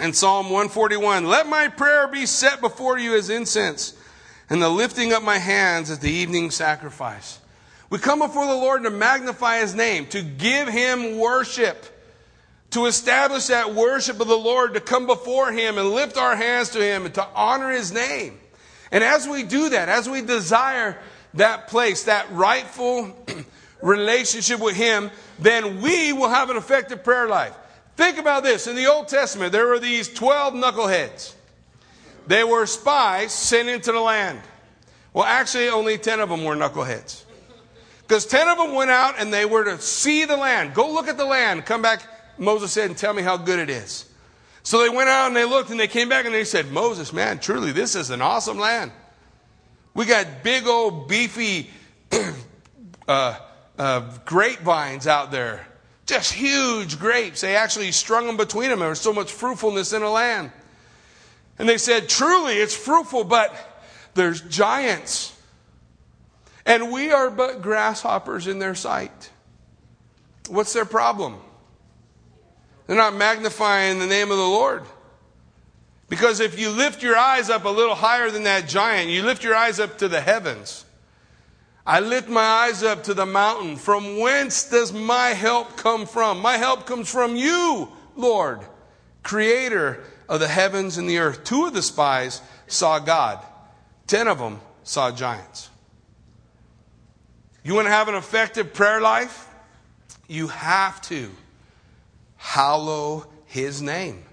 [0.00, 3.94] in Psalm 141, let my prayer be set before you as incense
[4.50, 7.40] and the lifting up my hands as the evening sacrifice.
[7.90, 11.84] We come before the Lord to magnify His name, to give Him worship,
[12.70, 16.70] to establish that worship of the Lord, to come before Him and lift our hands
[16.70, 18.38] to Him and to honor His name.
[18.92, 20.98] And as we do that, as we desire
[21.34, 23.16] that place, that rightful
[23.80, 27.54] relationship with Him, then we will have an effective prayer life.
[27.96, 28.66] Think about this.
[28.66, 31.34] In the Old Testament, there were these 12 knuckleheads.
[32.26, 34.40] They were spies sent into the land.
[35.12, 37.24] Well, actually, only 10 of them were knuckleheads.
[38.02, 40.74] Because 10 of them went out and they were to see the land.
[40.74, 41.66] Go look at the land.
[41.66, 42.02] Come back,
[42.38, 44.06] Moses said, and tell me how good it is.
[44.62, 47.12] So they went out and they looked and they came back and they said, Moses,
[47.12, 48.92] man, truly, this is an awesome land.
[49.94, 51.70] We got big old beefy
[53.08, 53.38] uh,
[53.78, 55.66] uh, grapevines out there.
[56.06, 57.42] Just huge grapes.
[57.42, 58.80] They actually strung them between them.
[58.80, 60.50] There was so much fruitfulness in the land.
[61.58, 63.54] And they said, truly, it's fruitful, but
[64.14, 65.36] there's giants.
[66.64, 69.30] And we are but grasshoppers in their sight.
[70.48, 71.36] What's their problem?
[72.86, 74.84] They're not magnifying the name of the Lord.
[76.08, 79.44] Because if you lift your eyes up a little higher than that giant, you lift
[79.44, 80.86] your eyes up to the heavens,
[81.88, 83.76] I lift my eyes up to the mountain.
[83.76, 86.38] From whence does my help come from?
[86.42, 88.60] My help comes from you, Lord,
[89.22, 91.44] creator of the heavens and the earth.
[91.44, 93.42] Two of the spies saw God,
[94.06, 95.70] ten of them saw giants.
[97.64, 99.48] You want to have an effective prayer life?
[100.28, 101.30] You have to
[102.36, 104.24] hallow his name.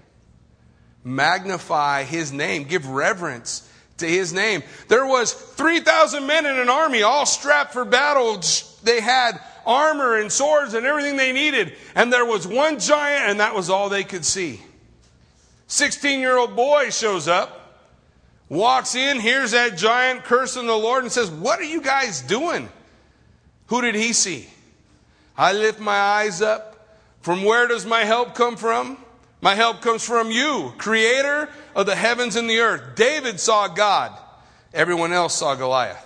[1.02, 2.64] Magnify his name.
[2.64, 3.66] Give reverence
[3.98, 4.62] to his name.
[4.88, 8.40] There was 3,000 men in an army all strapped for battle.
[8.82, 11.74] They had armor and swords and everything they needed.
[11.94, 14.62] And there was one giant and that was all they could see.
[15.66, 17.82] 16 year old boy shows up,
[18.48, 22.68] walks in, hears that giant cursing the Lord and says, what are you guys doing?
[23.66, 24.48] Who did he see?
[25.36, 26.74] I lift my eyes up.
[27.20, 28.98] From where does my help come from?
[29.46, 32.96] My help comes from you, creator of the heavens and the earth.
[32.96, 34.10] David saw God.
[34.74, 36.04] Everyone else saw Goliath.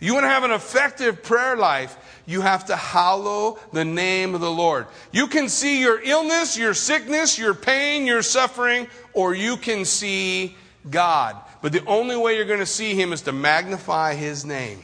[0.00, 4.40] You want to have an effective prayer life, you have to hallow the name of
[4.40, 4.86] the Lord.
[5.12, 10.56] You can see your illness, your sickness, your pain, your suffering, or you can see
[10.88, 11.36] God.
[11.60, 14.82] But the only way you're going to see Him is to magnify His name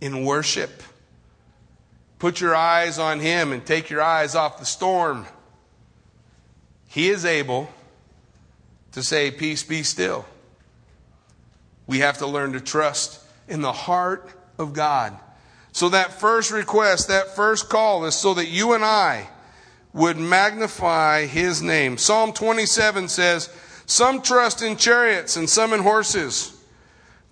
[0.00, 0.82] in worship.
[2.18, 5.26] Put your eyes on Him and take your eyes off the storm.
[6.92, 7.70] He is able
[8.92, 10.26] to say, Peace, be still.
[11.86, 14.28] We have to learn to trust in the heart
[14.58, 15.18] of God.
[15.72, 19.30] So, that first request, that first call is so that you and I
[19.94, 21.96] would magnify His name.
[21.96, 23.48] Psalm 27 says,
[23.86, 26.54] Some trust in chariots and some in horses,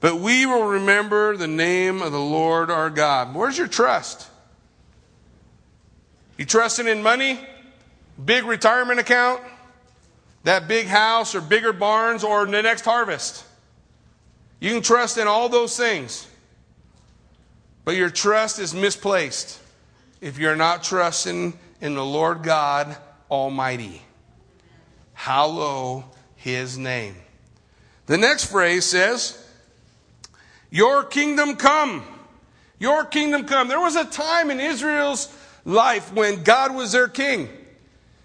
[0.00, 3.34] but we will remember the name of the Lord our God.
[3.34, 4.26] Where's your trust?
[6.38, 7.38] You trusting in money?
[8.24, 9.42] Big retirement account?
[10.44, 13.44] that big house or bigger barns or the next harvest.
[14.58, 16.26] You can trust in all those things.
[17.84, 19.58] But your trust is misplaced
[20.20, 22.96] if you're not trusting in the Lord God
[23.30, 24.02] Almighty.
[25.14, 26.04] Hallow
[26.36, 27.16] his name.
[28.06, 29.42] The next phrase says,
[30.70, 32.02] Your kingdom come.
[32.78, 33.68] Your kingdom come.
[33.68, 37.48] There was a time in Israel's life when God was their king.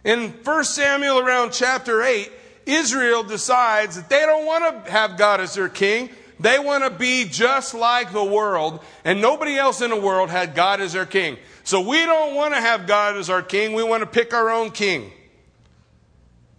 [0.06, 2.32] In 1 Samuel around chapter 8,
[2.68, 6.12] Israel decides that they don't want to have God as their king.
[6.39, 10.54] They want to be just like the world, and nobody else in the world had
[10.54, 11.38] God as their king.
[11.63, 13.74] So we don't want to have God as our king.
[13.74, 15.12] We want to pick our own king.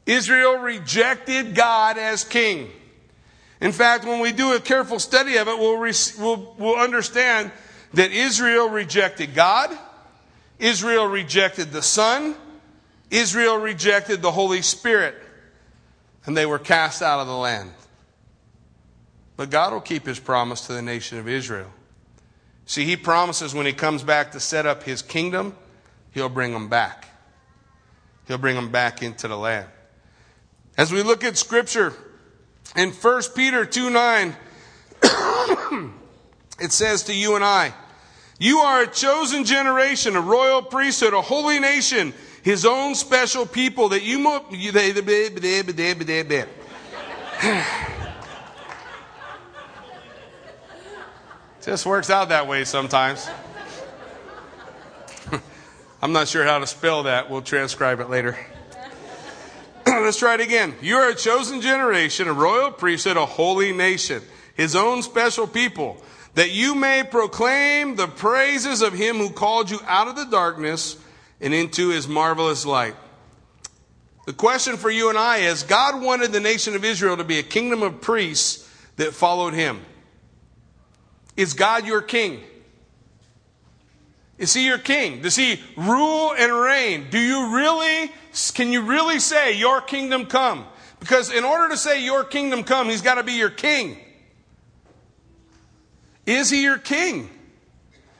[0.06, 2.68] Israel rejected God as king.
[3.61, 7.52] In fact, when we do a careful study of it, we'll, re- we'll, we'll understand
[7.94, 9.76] that Israel rejected God,
[10.59, 12.35] Israel rejected the Son,
[13.10, 15.14] Israel rejected the Holy Spirit
[16.24, 17.72] and they were cast out of the land.
[19.36, 21.70] But God will keep his promise to the nation of Israel.
[22.64, 25.54] See, he promises when he comes back to set up his kingdom,
[26.10, 27.08] he'll bring them back.
[28.26, 29.68] He'll bring them back into the land.
[30.76, 31.92] As we look at scripture
[32.74, 34.36] in 1 Peter 2 9,
[36.60, 37.72] it says to you and I,
[38.40, 42.12] You are a chosen generation, a royal priesthood, a holy nation
[42.46, 44.20] his own special people that you
[51.61, 53.28] just works out that way sometimes.
[56.00, 57.28] I'm not sure how to spell that.
[57.28, 58.38] We'll transcribe it later.
[59.85, 60.76] Let's try it again.
[60.80, 64.22] You are a chosen generation, a royal priesthood, a holy nation,
[64.54, 66.00] his own special people,
[66.35, 70.96] that you may proclaim the praises of him who called you out of the darkness
[71.40, 72.94] and into his marvelous light.
[74.27, 77.38] The question for you and I is God wanted the nation of Israel to be
[77.38, 79.81] a kingdom of priests that followed him.
[81.37, 82.42] Is God your king?
[84.38, 85.22] Is he your king?
[85.22, 87.07] Does he rule and reign?
[87.11, 88.11] Do you really,
[88.55, 90.66] can you really say your kingdom come?
[90.99, 93.96] Because in order to say your kingdom come, he's got to be your king.
[96.27, 97.31] Is he your king?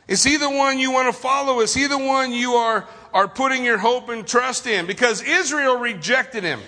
[0.07, 1.61] Is he the one you want to follow?
[1.61, 5.79] Is he the one you are are putting your hope and trust in because Israel
[5.79, 6.61] rejected him.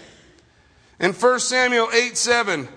[1.00, 2.68] In 1 Samuel 8 7,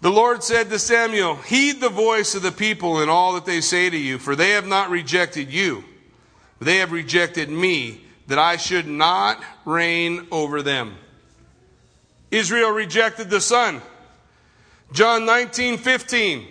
[0.00, 3.60] the Lord said to Samuel, Heed the voice of the people in all that they
[3.60, 5.84] say to you, for they have not rejected you.
[6.60, 10.96] They have rejected me, that I should not reign over them.
[12.30, 13.80] Israel rejected the Son.
[14.92, 16.46] John 19 15.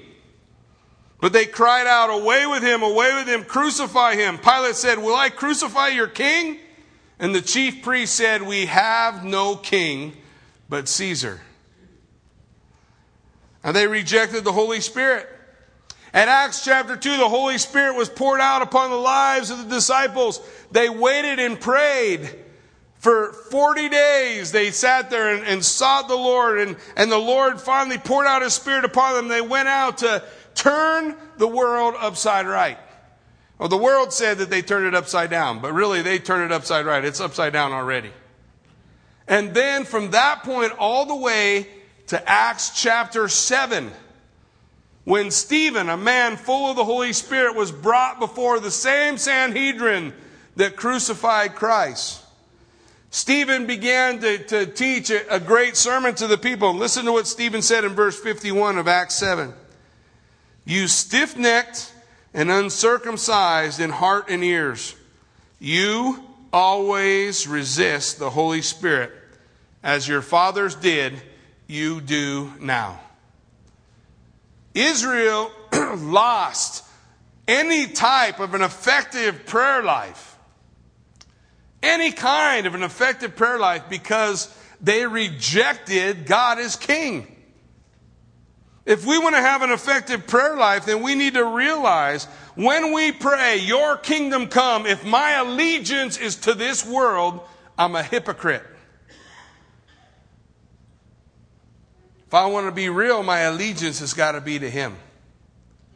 [1.22, 4.38] But they cried out, Away with him, away with him, crucify him.
[4.38, 6.60] Pilate said, Will I crucify your king?
[7.20, 10.14] And the chief priest said, We have no king
[10.68, 11.42] but Caesar.
[13.64, 15.28] And they rejected the Holy Spirit.
[16.14, 19.76] At Acts chapter 2, the Holy Spirit was poured out upon the lives of the
[19.76, 20.40] disciples.
[20.72, 22.30] They waited and prayed.
[23.00, 27.60] For 40 days, they sat there and, and sought the Lord, and, and the Lord
[27.60, 29.28] finally poured out His Spirit upon them.
[29.28, 30.24] They went out to,
[30.56, 32.78] turn the world upside right.
[33.58, 36.52] Well, the world said that they turned it upside down, but really they turned it
[36.52, 37.06] upside right.
[37.06, 38.12] It's upside down already.
[39.28, 41.68] And then from that point all the way
[42.08, 43.92] to Acts chapter 7,
[45.06, 50.14] when Stephen, a man full of the Holy Spirit, was brought before the same Sanhedrin
[50.56, 52.24] that crucified Christ.
[53.12, 56.74] Stephen began to, to teach a, a great sermon to the people.
[56.74, 59.54] Listen to what Stephen said in verse 51 of Acts 7.
[60.66, 61.94] You stiff necked
[62.34, 64.96] and uncircumcised in heart and ears,
[65.60, 69.12] you always resist the Holy Spirit.
[69.84, 71.14] As your fathers did,
[71.68, 73.00] you do now.
[74.74, 75.52] Israel
[75.98, 76.84] lost
[77.48, 80.38] any type of an effective prayer life,
[81.84, 87.35] any kind of an effective prayer life because they rejected God as king.
[88.86, 92.94] If we want to have an effective prayer life, then we need to realize when
[92.94, 97.42] we pray, Your kingdom come, if my allegiance is to this world,
[97.78, 98.64] I'm a hypocrite.
[102.28, 104.96] If I want to be real, my allegiance has got to be to Him,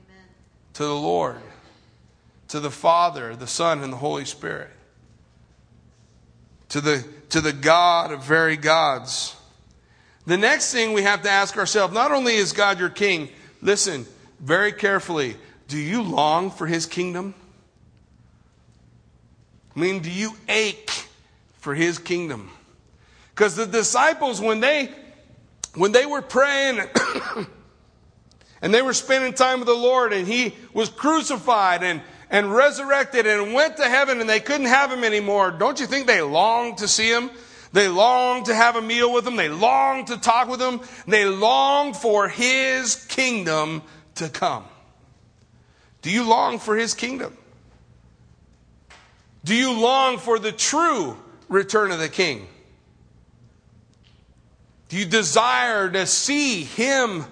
[0.08, 0.26] Amen.
[0.74, 1.38] to the Lord,
[2.50, 4.70] to the Father, the Son, and the Holy Spirit,
[6.70, 9.36] to the, to the God of very gods.
[10.30, 13.30] The next thing we have to ask ourselves not only is God your king,
[13.64, 14.06] listen
[14.40, 15.36] very carefully.
[15.68, 17.34] Do you long for his kingdom?
[19.76, 20.92] I mean, do you ache
[21.58, 22.52] for his kingdom?
[23.34, 24.92] Because the disciples, when they
[25.74, 26.80] when they were praying
[28.62, 33.26] and they were spending time with the Lord and he was crucified and, and resurrected
[33.26, 36.78] and went to heaven and they couldn't have him anymore, don't you think they longed
[36.78, 37.32] to see him?
[37.72, 39.36] They longed to have a meal with him.
[39.36, 40.82] They longed to talk with him.
[41.08, 43.84] They longed for his kingdom
[44.16, 44.66] to come.
[46.02, 47.38] Do you long for his kingdom?
[49.44, 51.18] Do you long for the true
[51.48, 52.48] return of the king?
[54.90, 57.26] Do you desire to see him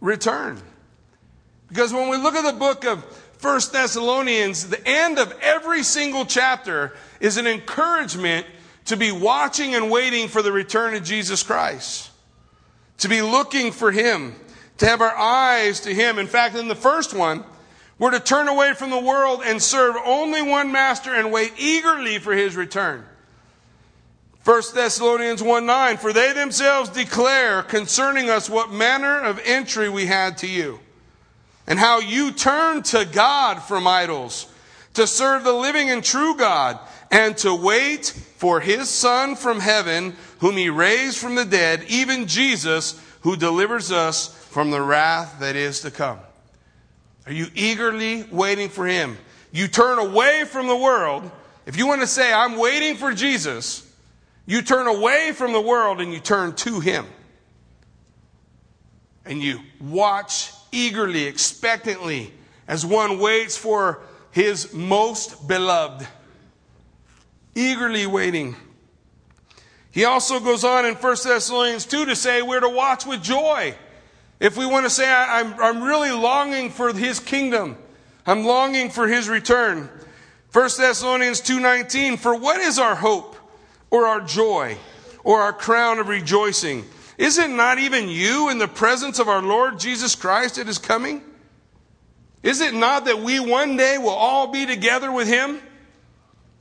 [0.00, 0.60] return?
[1.68, 3.04] Because when we look at the book of
[3.38, 8.46] First Thessalonians, the end of every single chapter is an encouragement
[8.86, 12.10] to be watching and waiting for the return of Jesus Christ,
[12.98, 14.34] to be looking for Him,
[14.78, 16.18] to have our eyes to Him.
[16.18, 17.44] In fact, in the first one,
[17.98, 22.18] we're to turn away from the world and serve only one master and wait eagerly
[22.18, 23.04] for His return.
[24.44, 30.04] 1 Thessalonians 1 9, for they themselves declare concerning us what manner of entry we
[30.04, 30.80] had to you,
[31.66, 34.46] and how you turned to God from idols,
[34.92, 36.78] to serve the living and true God,
[37.14, 42.26] and to wait for his Son from heaven, whom he raised from the dead, even
[42.26, 46.18] Jesus, who delivers us from the wrath that is to come.
[47.24, 49.16] Are you eagerly waiting for him?
[49.52, 51.30] You turn away from the world.
[51.66, 53.88] If you want to say, I'm waiting for Jesus,
[54.44, 57.06] you turn away from the world and you turn to him.
[59.24, 62.32] And you watch eagerly, expectantly,
[62.66, 64.00] as one waits for
[64.32, 66.08] his most beloved
[67.54, 68.56] eagerly waiting.
[69.90, 73.74] He also goes on in 1 Thessalonians 2 to say we're to watch with joy.
[74.40, 77.76] If we want to say, I'm, I'm really longing for his kingdom,
[78.26, 79.88] I'm longing for his return.
[80.52, 83.36] 1 Thessalonians 2.19, for what is our hope
[83.90, 84.76] or our joy
[85.22, 86.84] or our crown of rejoicing?
[87.16, 90.78] Is it not even you in the presence of our Lord Jesus Christ that is
[90.78, 91.22] coming?
[92.42, 95.60] Is it not that we one day will all be together with him?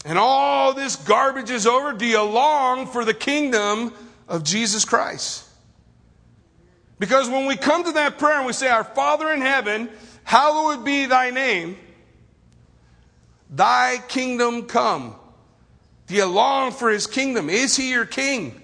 [0.06, 3.94] And all this garbage is over, do you long for the kingdom
[4.28, 5.48] of Jesus Christ?
[7.00, 9.90] Because when we come to that prayer and we say, Our Father in heaven,
[10.24, 11.78] hallowed be thy name,
[13.50, 15.16] thy kingdom come.
[16.08, 17.50] Do you long for his kingdom?
[17.50, 18.62] Is he your king?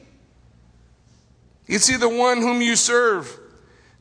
[1.68, 3.40] Is he the one whom you serve?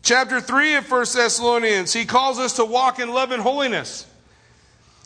[0.02, 4.06] Chapter 3 of 1 Thessalonians, he calls us to walk in love and holiness.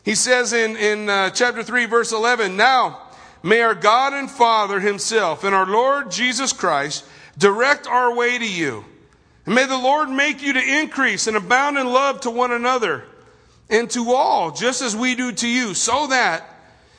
[0.04, 3.00] He says in, in uh, chapter 3, verse 11, Now
[3.42, 7.04] may our God and Father Himself and our Lord Jesus Christ
[7.38, 8.84] direct our way to you.
[9.46, 13.04] And may the Lord make you to increase and abound in love to one another
[13.70, 16.44] and to all, just as we do to you, so that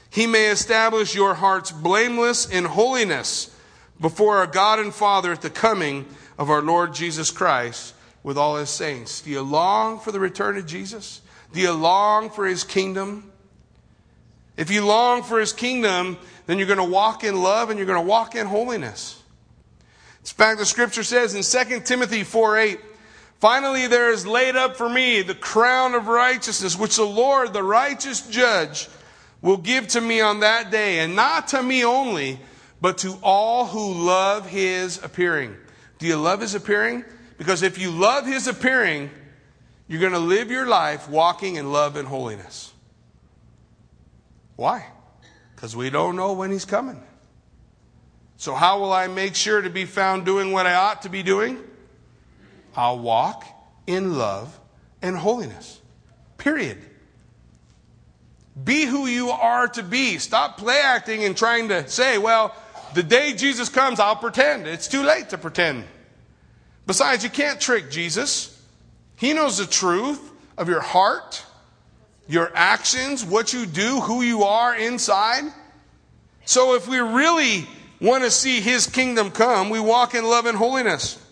[0.09, 3.55] He may establish your hearts blameless in holiness
[3.99, 6.05] before our God and Father at the coming
[6.37, 7.93] of our Lord Jesus Christ
[8.23, 9.21] with all His saints.
[9.21, 11.21] Do you long for the return of Jesus?
[11.53, 13.31] Do you long for his kingdom?
[14.57, 17.87] If you long for his kingdom, then you're going to walk in love and you're
[17.87, 19.21] going to walk in holiness.
[20.19, 22.79] In fact, the scripture says in 2 Timothy 4 8,
[23.39, 27.63] Finally, there is laid up for me the crown of righteousness, which the Lord, the
[27.63, 28.87] righteous judge,
[29.41, 32.39] will give to me on that day, and not to me only,
[32.79, 35.57] but to all who love his appearing.
[35.99, 37.03] Do you love his appearing?
[37.37, 39.09] Because if you love his appearing,
[39.93, 42.73] you're going to live your life walking in love and holiness.
[44.55, 44.87] Why?
[45.55, 46.99] Because we don't know when he's coming.
[48.37, 51.21] So, how will I make sure to be found doing what I ought to be
[51.21, 51.59] doing?
[52.75, 53.45] I'll walk
[53.85, 54.59] in love
[55.03, 55.79] and holiness.
[56.39, 56.79] Period.
[58.63, 60.17] Be who you are to be.
[60.17, 62.55] Stop play acting and trying to say, well,
[62.95, 64.65] the day Jesus comes, I'll pretend.
[64.65, 65.83] It's too late to pretend.
[66.87, 68.52] Besides, you can't trick Jesus.
[69.23, 71.45] He knows the truth of your heart,
[72.27, 75.45] your actions, what you do, who you are inside.
[76.43, 77.65] So if we really
[78.01, 81.25] want to see his kingdom come, we walk in love and holiness.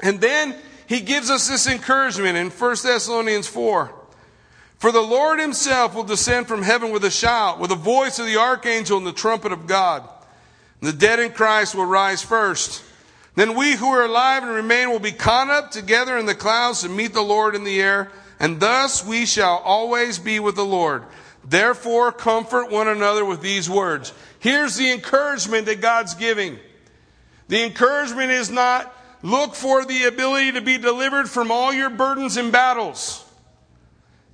[0.00, 0.54] And then
[0.86, 3.92] he gives us this encouragement in 1 Thessalonians 4.
[4.78, 8.26] For the Lord himself will descend from heaven with a shout, with the voice of
[8.26, 10.08] the archangel and the trumpet of God.
[10.80, 12.84] The dead in Christ will rise first.
[13.36, 16.80] Then we who are alive and remain will be caught up together in the clouds
[16.80, 18.10] to meet the Lord in the air,
[18.40, 21.04] and thus we shall always be with the Lord.
[21.44, 24.12] Therefore, comfort one another with these words.
[24.40, 26.58] Here's the encouragement that God's giving.
[27.48, 32.36] The encouragement is not look for the ability to be delivered from all your burdens
[32.36, 33.22] and battles.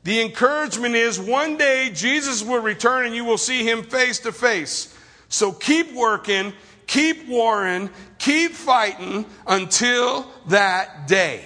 [0.04, 4.32] The encouragement is one day Jesus will return and you will see him face to
[4.32, 4.96] face.
[5.28, 6.52] So keep working,
[6.86, 11.44] keep warring, keep fighting until that day.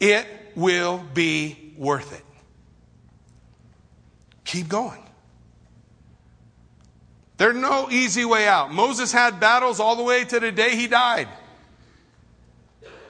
[0.00, 2.24] It will be worth it.
[4.44, 5.02] Keep going.
[7.36, 8.72] There's no easy way out.
[8.72, 11.28] Moses had battles all the way to the day he died.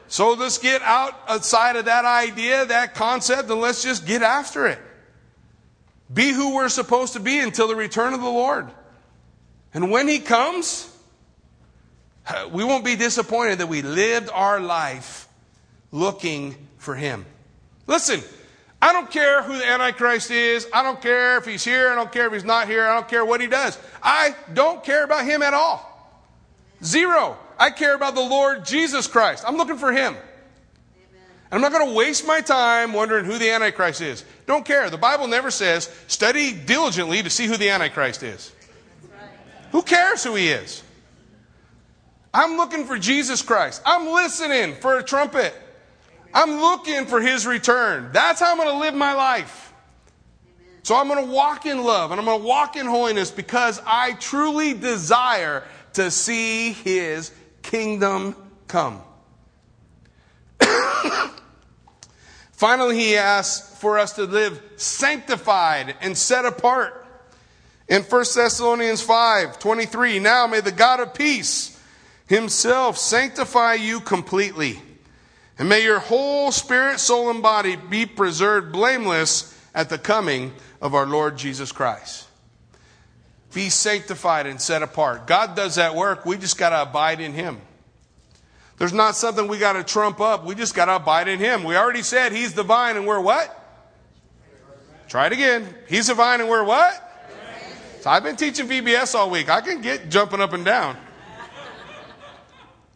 [0.09, 4.79] So let's get outside of that idea, that concept, and let's just get after it.
[6.13, 8.69] Be who we're supposed to be until the return of the Lord.
[9.75, 10.91] And when He comes,
[12.29, 15.29] Uh, we won't be disappointed that we lived our life
[15.91, 17.25] looking for Him.
[17.87, 18.21] Listen,
[18.81, 20.69] I don't care who the Antichrist is.
[20.73, 21.91] I don't care if he's here.
[21.91, 22.87] I don't care if he's not here.
[22.87, 23.77] I don't care what he does.
[24.03, 25.85] I don't care about him at all.
[26.85, 27.37] Zero.
[27.59, 29.43] I care about the Lord Jesus Christ.
[29.47, 30.17] I'm looking for him.
[31.51, 34.25] I'm not going to waste my time wondering who the Antichrist is.
[34.47, 34.89] Don't care.
[34.91, 38.53] The Bible never says study diligently to see who the Antichrist is.
[39.73, 40.83] Who cares who he is?
[42.39, 43.83] I'm looking for Jesus Christ.
[43.85, 45.53] I'm listening for a trumpet.
[46.33, 48.11] I'm looking for his return.
[48.13, 49.73] That's how I'm going to live my life.
[50.85, 53.83] So I'm going to walk in love and I'm going to walk in holiness because
[53.85, 55.65] I truly desire
[55.95, 57.33] to see his
[57.63, 58.37] kingdom
[58.69, 59.03] come.
[62.53, 67.05] Finally, he asks for us to live sanctified and set apart.
[67.89, 71.75] In 1 Thessalonians 5 23, now may the God of peace
[72.29, 74.81] himself sanctify you completely.
[75.59, 80.95] And may your whole spirit, soul, and body be preserved blameless at the coming of
[80.95, 82.27] our Lord Jesus Christ.
[83.53, 85.27] Be sanctified and set apart.
[85.27, 86.25] God does that work.
[86.27, 87.61] We just got to abide in Him.
[88.77, 90.45] There's not something we got to trump up.
[90.45, 91.65] We just got to abide in Him.
[91.65, 93.55] We already said He's the vine and we're what?
[95.09, 95.75] Try it again.
[95.89, 97.05] He's the vine and we're what?
[98.03, 99.49] So I've been teaching VBS all week.
[99.49, 100.97] I can get jumping up and down.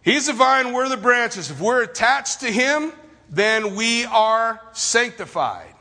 [0.03, 1.51] He's the vine, we're the branches.
[1.51, 2.93] If we're attached to Him,
[3.31, 5.75] then we are sanctified.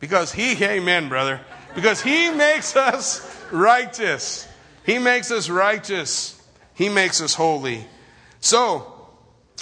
[0.00, 1.40] Because He, amen, brother,
[1.74, 4.48] because He makes us righteous.
[4.84, 6.36] He makes us righteous.
[6.74, 7.86] He makes us holy.
[8.40, 8.92] So,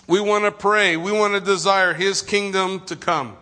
[0.07, 0.97] we want to pray.
[0.97, 3.37] We want to desire His kingdom to come.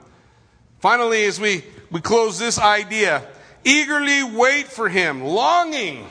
[0.80, 1.62] Finally, as we,
[1.92, 3.22] we close this idea,
[3.62, 6.06] eagerly wait for Him, longing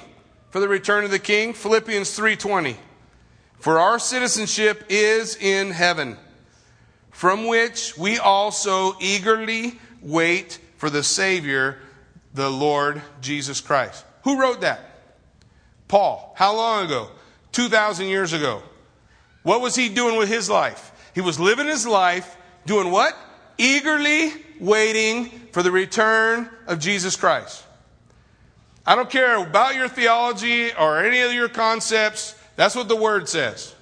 [0.52, 1.54] for the return of the King.
[1.54, 2.78] Philippians 3.20.
[3.66, 6.18] For our citizenship is in heaven,
[7.10, 11.80] from which we also eagerly wait for the Savior,
[12.36, 14.06] the Lord Jesus Christ.
[14.24, 14.82] Who wrote that?
[15.88, 16.36] Paul.
[16.38, 17.10] How long ago?
[17.54, 18.62] 2,000 years ago.
[19.42, 20.92] What was he doing with his life?
[21.16, 22.38] He was living his life
[22.68, 23.18] doing what?
[23.58, 27.66] Eagerly waiting for the return of Jesus Christ.
[28.86, 32.36] I don't care about your theology or any of your concepts.
[32.56, 33.74] That's what the word says.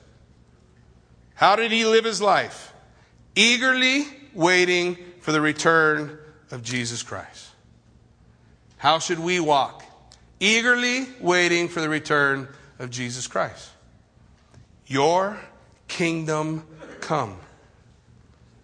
[1.35, 2.73] How did he live his life?
[3.35, 6.17] Eagerly waiting for the return
[6.51, 7.49] of Jesus Christ.
[8.77, 9.83] How should we walk?
[10.39, 12.47] Eagerly waiting for the return
[12.79, 13.69] of Jesus Christ.
[14.87, 15.39] Your
[15.87, 16.67] kingdom
[16.99, 17.37] come.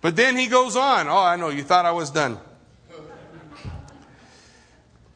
[0.02, 1.08] But then he goes on.
[1.08, 2.38] Oh, I know, you thought I was done.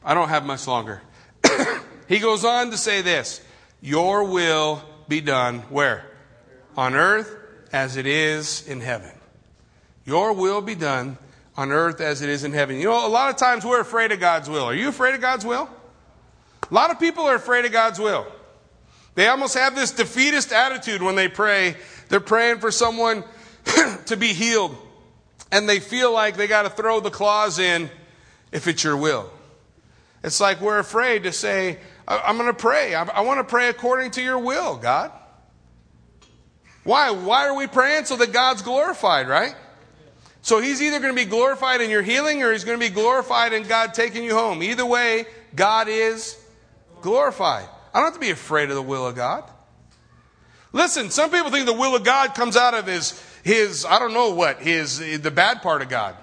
[0.04, 1.02] I don't have much longer.
[2.08, 3.42] he goes on to say this
[3.84, 6.10] Your will be done where?
[6.78, 7.36] On earth
[7.74, 9.12] as it is in heaven.
[10.06, 11.18] Your will be done
[11.58, 12.78] on earth as it is in heaven.
[12.78, 14.64] You know, a lot of times we're afraid of God's will.
[14.64, 15.70] Are you afraid of God's will?
[16.72, 18.26] A lot of people are afraid of God's will.
[19.16, 21.76] They almost have this defeatist attitude when they pray.
[22.08, 23.26] They're praying for someone
[24.06, 24.78] to be healed,
[25.52, 27.90] and they feel like they got to throw the clause in
[28.54, 29.30] if it's your will.
[30.24, 32.94] It's like we're afraid to say, I'm going to pray.
[32.94, 35.12] I want to pray according to your will, God.
[36.84, 37.12] Why?
[37.12, 38.06] Why are we praying?
[38.06, 39.56] So that God's glorified, right?
[40.42, 42.94] So he's either going to be glorified in your healing or he's going to be
[42.94, 44.62] glorified in God taking you home.
[44.62, 45.26] Either way,
[45.56, 46.38] God is
[47.02, 47.68] glorified.
[47.94, 49.50] I don't have to be afraid of the will of God.
[50.74, 54.14] Listen, some people think the will of God comes out of his, his, I don't
[54.14, 56.16] know what, his, the bad part of God.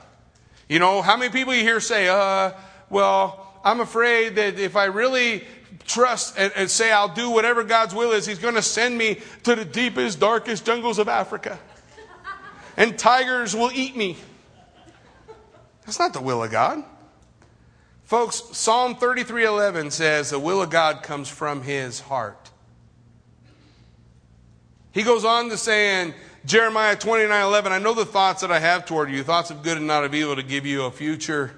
[0.68, 2.52] You know, how many people you hear say, uh,
[2.90, 5.44] well, I'm afraid that if I really
[5.86, 9.20] trust and, and say I'll do whatever God's will is, he's going to send me
[9.44, 11.58] to the deepest, darkest jungles of Africa
[12.80, 14.16] and tigers will eat me.
[15.84, 16.82] That's not the will of God.
[18.04, 22.50] Folks, Psalm 33:11 says the will of God comes from his heart.
[24.92, 26.14] He goes on to say in
[26.46, 29.86] Jeremiah 29:11, I know the thoughts that I have toward you, thoughts of good and
[29.86, 31.54] not of evil to give you a future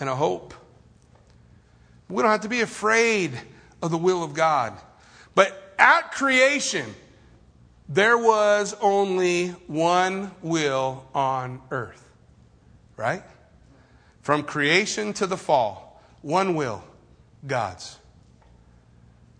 [0.00, 0.52] and a hope.
[2.10, 3.32] We don't have to be afraid
[3.82, 4.76] of the will of God.
[5.34, 6.86] But at creation,
[7.88, 12.04] there was only one will on earth.
[12.96, 13.22] Right?
[14.22, 16.84] From creation to the fall, one will,
[17.46, 17.98] God's.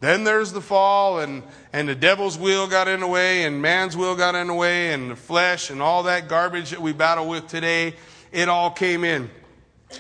[0.01, 1.43] Then there's the fall, and,
[1.75, 4.95] and the devil's will got in the way, and man's will got in the way,
[4.95, 7.95] and the flesh, and all that garbage that we battle with today,
[8.33, 9.29] it all came in.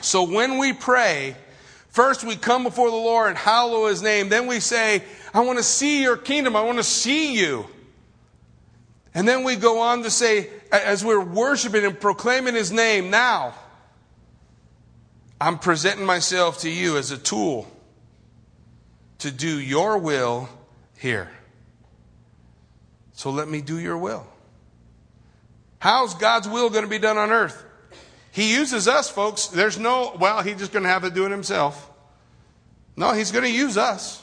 [0.00, 1.36] So when we pray,
[1.90, 4.28] first we come before the Lord and hallow his name.
[4.28, 6.56] Then we say, I want to see your kingdom.
[6.56, 7.66] I want to see you.
[9.14, 13.54] And then we go on to say, as we're worshiping and proclaiming his name, now,
[15.40, 17.66] I'm presenting myself to you as a tool
[19.18, 20.48] to do your will
[20.98, 21.30] here.
[23.12, 24.26] So let me do your will.
[25.78, 27.64] How's God's will going to be done on earth?
[28.32, 29.46] He uses us, folks.
[29.46, 31.90] There's no, well, he's just going to have to do it himself.
[32.96, 34.22] No, he's going to use us.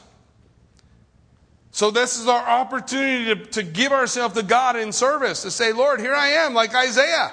[1.71, 5.73] So this is our opportunity to, to give ourselves to God in service, to say,
[5.73, 7.31] Lord, here I am, like Isaiah.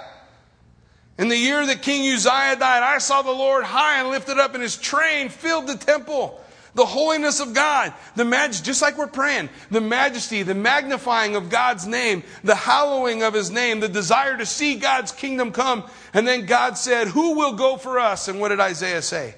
[1.16, 4.54] In the year that King Uzziah died, I saw the Lord high and lifted up,
[4.54, 6.43] and his train filled the temple.
[6.74, 11.48] The holiness of God, the majesty, just like we're praying, the majesty, the magnifying of
[11.48, 15.84] God's name, the hallowing of his name, the desire to see God's kingdom come.
[16.12, 18.26] And then God said, Who will go for us?
[18.26, 19.36] And what did Isaiah say?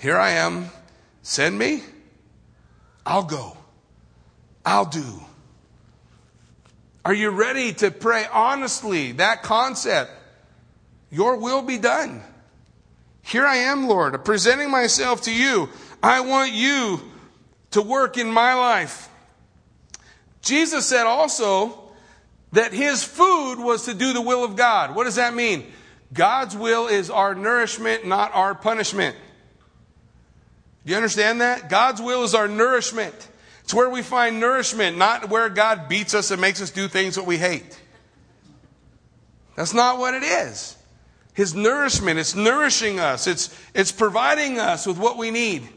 [0.00, 0.70] Here I am.
[1.22, 1.82] Send me.
[3.04, 3.56] I'll go.
[4.64, 5.20] I'll do.
[7.04, 10.10] Are you ready to pray honestly that concept?
[11.10, 12.22] Your will be done.
[13.22, 15.68] Here I am, Lord, presenting myself to you.
[16.02, 17.00] I want you
[17.72, 19.08] to work in my life.
[20.42, 21.90] Jesus said also
[22.52, 24.94] that his food was to do the will of God.
[24.94, 25.66] What does that mean?
[26.12, 29.16] God's will is our nourishment, not our punishment.
[30.84, 31.68] Do you understand that?
[31.68, 33.28] God's will is our nourishment.
[33.64, 37.16] It's where we find nourishment, not where God beats us and makes us do things
[37.16, 37.76] that we hate.
[39.56, 40.76] That's not what it is.
[41.34, 45.68] His nourishment, it's nourishing us, it's, it's providing us with what we need.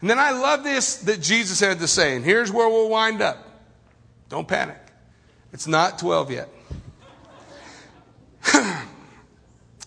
[0.00, 3.20] And then I love this that Jesus had to say, and here's where we'll wind
[3.20, 3.46] up.
[4.28, 4.78] Don't panic.
[5.52, 6.48] It's not 12 yet.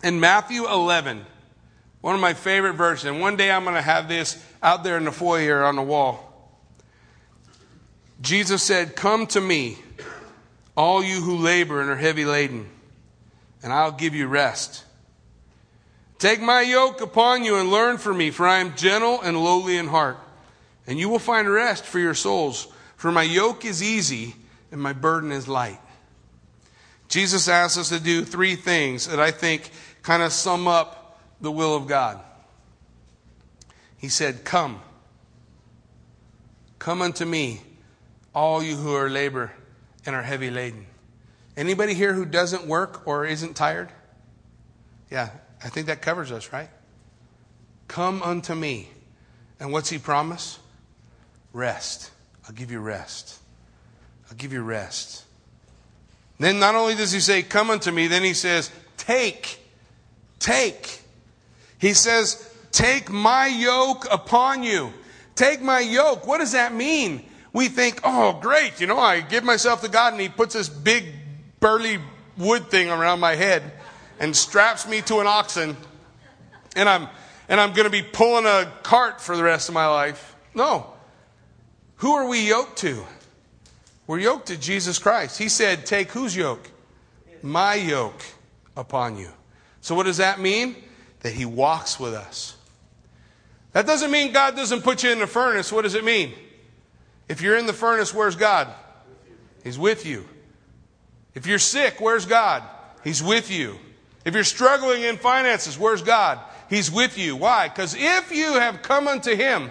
[0.03, 1.25] in Matthew 11,
[2.01, 4.97] one of my favorite verses, and one day I'm going to have this out there
[4.97, 6.29] in the foyer on the wall.
[8.21, 9.77] Jesus said, Come to me,
[10.77, 12.69] all you who labor and are heavy laden,
[13.63, 14.83] and I'll give you rest.
[16.23, 19.75] Take my yoke upon you and learn from me, for I am gentle and lowly
[19.75, 20.17] in heart,
[20.87, 22.69] and you will find rest for your souls.
[22.95, 24.33] For my yoke is easy
[24.71, 25.81] and my burden is light.
[27.09, 29.69] Jesus asks us to do three things that I think
[30.01, 32.21] kind of sum up the will of God.
[33.97, 34.79] He said, Come.
[36.79, 37.63] Come unto me
[38.33, 39.51] all you who are labor
[40.05, 40.85] and are heavy laden.
[41.57, 43.89] Anybody here who doesn't work or isn't tired?
[45.11, 45.31] Yeah,
[45.63, 46.69] I think that covers us, right?
[47.87, 48.89] Come unto me.
[49.59, 50.59] And what's he promise?
[51.53, 52.11] Rest.
[52.45, 53.39] I'll give you rest.
[54.29, 55.23] I'll give you rest.
[56.39, 59.59] Then not only does he say, Come unto me, then he says, Take.
[60.39, 61.01] Take.
[61.77, 64.91] He says, Take my yoke upon you.
[65.35, 66.27] Take my yoke.
[66.27, 67.23] What does that mean?
[67.53, 70.67] we think, oh, great, you know, I give myself to God and He puts this
[70.67, 71.05] big,
[71.59, 71.99] burly
[72.35, 73.63] wood thing around my head
[74.19, 75.75] and straps me to an oxen
[76.75, 77.07] and I'm,
[77.47, 80.35] and I'm going to be pulling a cart for the rest of my life.
[80.55, 80.87] No.
[81.97, 83.03] Who are we yoked to?
[84.07, 85.37] We're yoked to Jesus Christ.
[85.37, 86.69] He said, Take whose yoke?
[87.41, 88.21] My yoke
[88.75, 89.29] upon you.
[89.81, 90.75] So, what does that mean?
[91.21, 92.55] That He walks with us.
[93.71, 95.71] That doesn't mean God doesn't put you in the furnace.
[95.71, 96.33] What does it mean?
[97.27, 98.67] If you're in the furnace, where's God?
[99.63, 100.27] He's with you.
[101.33, 102.63] If you're sick, where's God?
[103.03, 103.79] He's with you.
[104.25, 106.39] If you're struggling in finances, where's God?
[106.69, 107.35] He's with you.
[107.35, 107.67] Why?
[107.67, 109.69] Because if you have come unto Him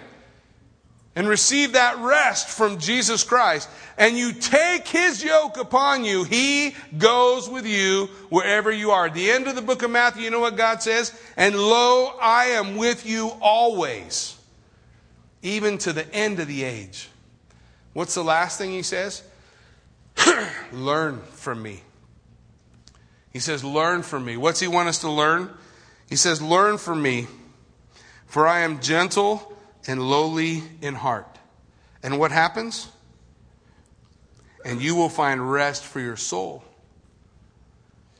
[1.15, 6.75] and received that rest from Jesus Christ, and you take His yoke upon you, He
[6.97, 9.07] goes with you wherever you are.
[9.07, 11.19] At the end of the book of Matthew, you know what God says?
[11.35, 14.37] And lo, I am with you always,
[15.41, 17.09] even to the end of the age.
[17.93, 19.23] What's the last thing He says?
[20.71, 21.81] Learn from me.
[23.33, 24.37] He says, Learn from me.
[24.37, 25.49] What's He want us to learn?
[26.07, 27.27] He says, Learn from me,
[28.27, 29.57] for I am gentle
[29.87, 31.39] and lowly in heart.
[32.03, 32.87] And what happens?
[34.63, 36.63] And you will find rest for your soul.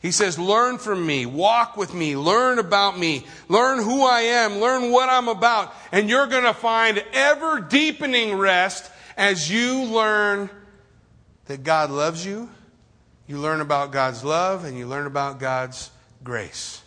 [0.01, 4.59] He says, Learn from me, walk with me, learn about me, learn who I am,
[4.59, 10.49] learn what I'm about, and you're going to find ever deepening rest as you learn
[11.45, 12.49] that God loves you,
[13.33, 15.89] you learn about God's love, and you learn about God's
[16.23, 16.83] grace.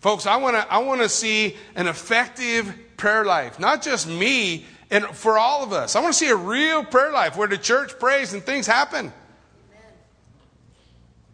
[0.00, 4.66] Folks, I want to I want to see an effective prayer life, not just me
[4.90, 5.96] and for all of us.
[5.96, 9.06] I want to see a real prayer life where the church prays and things happen.
[9.06, 9.92] Amen.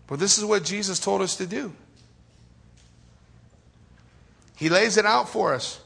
[0.07, 1.73] But this is what Jesus told us to do.
[4.55, 5.81] He lays it out for us.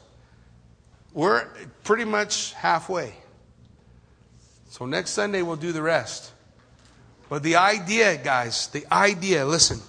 [1.11, 1.47] We're
[1.83, 3.15] pretty much halfway.
[4.69, 6.32] So next Sunday we'll do the rest.
[7.33, 9.79] But the idea, guys, the idea, listen.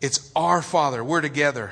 [0.00, 1.04] It's our Father.
[1.04, 1.70] We're together.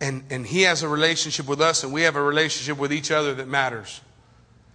[0.00, 3.12] And, and He has a relationship with us, and we have a relationship with each
[3.12, 4.00] other that matters.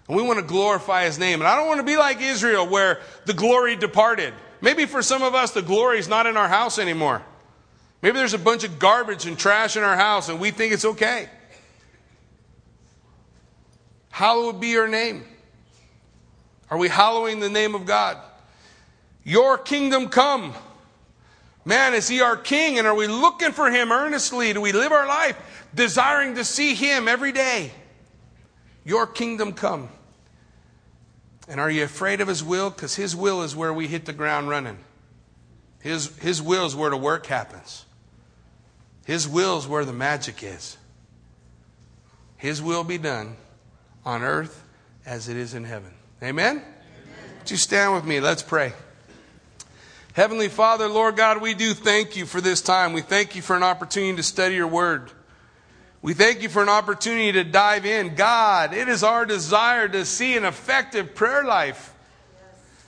[0.07, 1.41] And we want to glorify His name.
[1.41, 4.34] And I don't want to be like Israel, where the glory departed.
[4.61, 7.21] Maybe for some of us, the glory is not in our house anymore.
[8.01, 10.86] Maybe there's a bunch of garbage and trash in our house, and we think it's
[10.86, 11.27] okay.
[14.09, 15.25] Hallowed be your name.
[16.71, 18.19] Are we hallowing the name of God?
[19.24, 20.53] Your kingdom come.
[21.65, 22.78] Man, is he our king?
[22.78, 24.53] And are we looking for him earnestly?
[24.53, 25.38] Do we live our life
[25.76, 27.72] desiring to see him every day?
[28.86, 29.89] Your kingdom come.
[31.47, 32.70] And are you afraid of his will?
[32.70, 34.78] Because his will is where we hit the ground running.
[35.82, 37.86] His, his will is where the work happens.
[39.05, 40.78] His will is where the magic is.
[42.38, 43.36] His will be done
[44.05, 44.63] on earth
[45.05, 45.91] as it is in heaven.
[46.22, 46.57] Amen?
[46.57, 46.65] Amen.
[47.39, 48.20] Would you stand with me?
[48.20, 48.74] Let's pray.
[50.20, 52.91] Heavenly Father, Lord God, we do thank you for this time.
[52.91, 55.13] We thank you for an opportunity to study your word.
[56.01, 58.15] We thank you for an opportunity to dive in.
[58.15, 61.93] God, it is our desire to see an effective prayer life.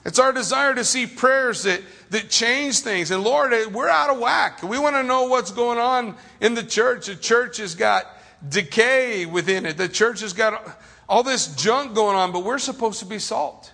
[0.04, 1.80] It's our desire to see prayers that,
[2.10, 3.10] that change things.
[3.10, 4.62] And Lord, eh, we're out of whack.
[4.62, 7.06] We want to know what's going on in the church.
[7.06, 8.04] The church has got
[8.46, 9.78] decay within it.
[9.78, 10.78] The church has got
[11.08, 13.71] all this junk going on, but we're supposed to be salt.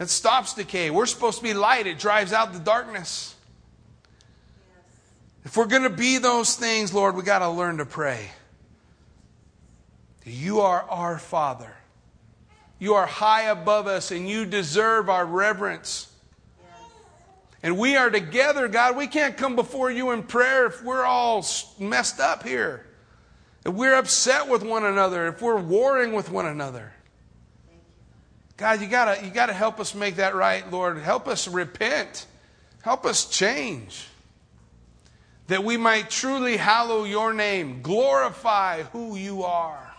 [0.00, 0.90] It stops decay.
[0.90, 3.36] We're supposed to be light, it drives out the darkness.
[5.44, 8.30] If we're going to be those things, Lord, we got to learn to pray.
[10.24, 11.74] You are our Father.
[12.78, 16.10] You are high above us, and you deserve our reverence.
[17.62, 18.96] And we are together, God.
[18.96, 21.44] We can't come before you in prayer if we're all
[21.78, 22.86] messed up here.
[23.66, 26.92] If we're upset with one another, if we're warring with one another.
[28.60, 30.98] God, you gotta, you gotta help us make that right, Lord.
[30.98, 32.26] Help us repent.
[32.82, 34.06] Help us change.
[35.46, 39.94] That we might truly hallow your name, glorify who you are.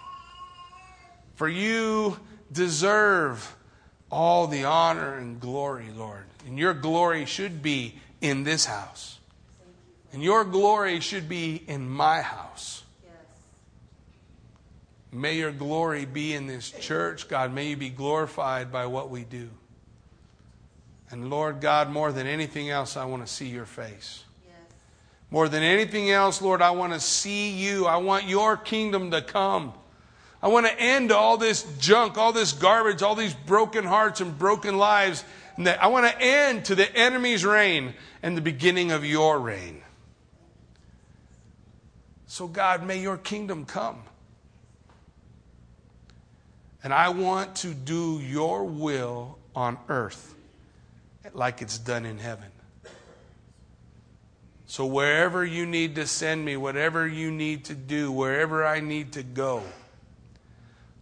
[1.34, 2.20] For you
[2.52, 3.56] deserve
[4.12, 6.26] all the honor and glory, Lord.
[6.46, 9.18] And your glory should be in this house.
[10.14, 12.84] And your glory should be in my house.
[15.12, 17.54] May your glory be in this church, God.
[17.54, 19.50] May you be glorified by what we do.
[21.10, 24.24] And Lord God, more than anything else, I want to see your face.
[24.46, 24.56] Yes.
[25.30, 27.86] More than anything else, Lord, I want to see you.
[27.86, 29.74] I want your kingdom to come.
[30.42, 34.40] I want to end all this junk, all this garbage, all these broken hearts and
[34.40, 35.26] broken lives.
[35.58, 37.94] And I want to end to the enemy's reign
[38.24, 39.82] and the beginning of your reign.
[42.28, 44.04] So, God, may your kingdom come.
[46.84, 50.34] And I want to do your will on earth
[51.34, 52.52] like it's done in heaven.
[54.66, 59.12] So, wherever you need to send me, whatever you need to do, wherever I need
[59.14, 59.64] to go,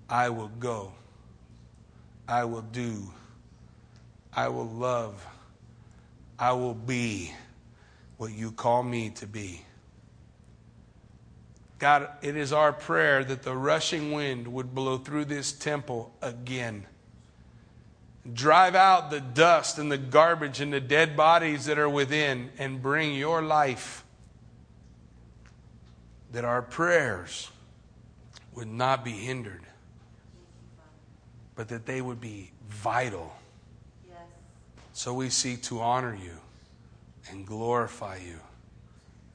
[0.09, 0.91] I will go.
[2.27, 3.11] I will do.
[4.33, 5.25] I will love.
[6.39, 7.31] I will be
[8.17, 9.61] what you call me to be.
[11.79, 16.85] God, it is our prayer that the rushing wind would blow through this temple again.
[18.31, 22.81] Drive out the dust and the garbage and the dead bodies that are within and
[22.81, 24.03] bring your life.
[26.33, 27.49] That our prayers
[28.53, 29.63] would not be hindered,
[31.55, 33.33] but that they would be vital.
[34.07, 34.17] Yes.
[34.91, 36.37] So we seek to honor you
[37.31, 38.41] and glorify you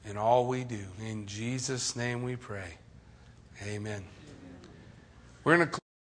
[0.05, 0.79] in all we do.
[0.99, 2.77] In Jesus' name we pray.
[3.63, 4.03] Amen.
[5.43, 5.84] We're going to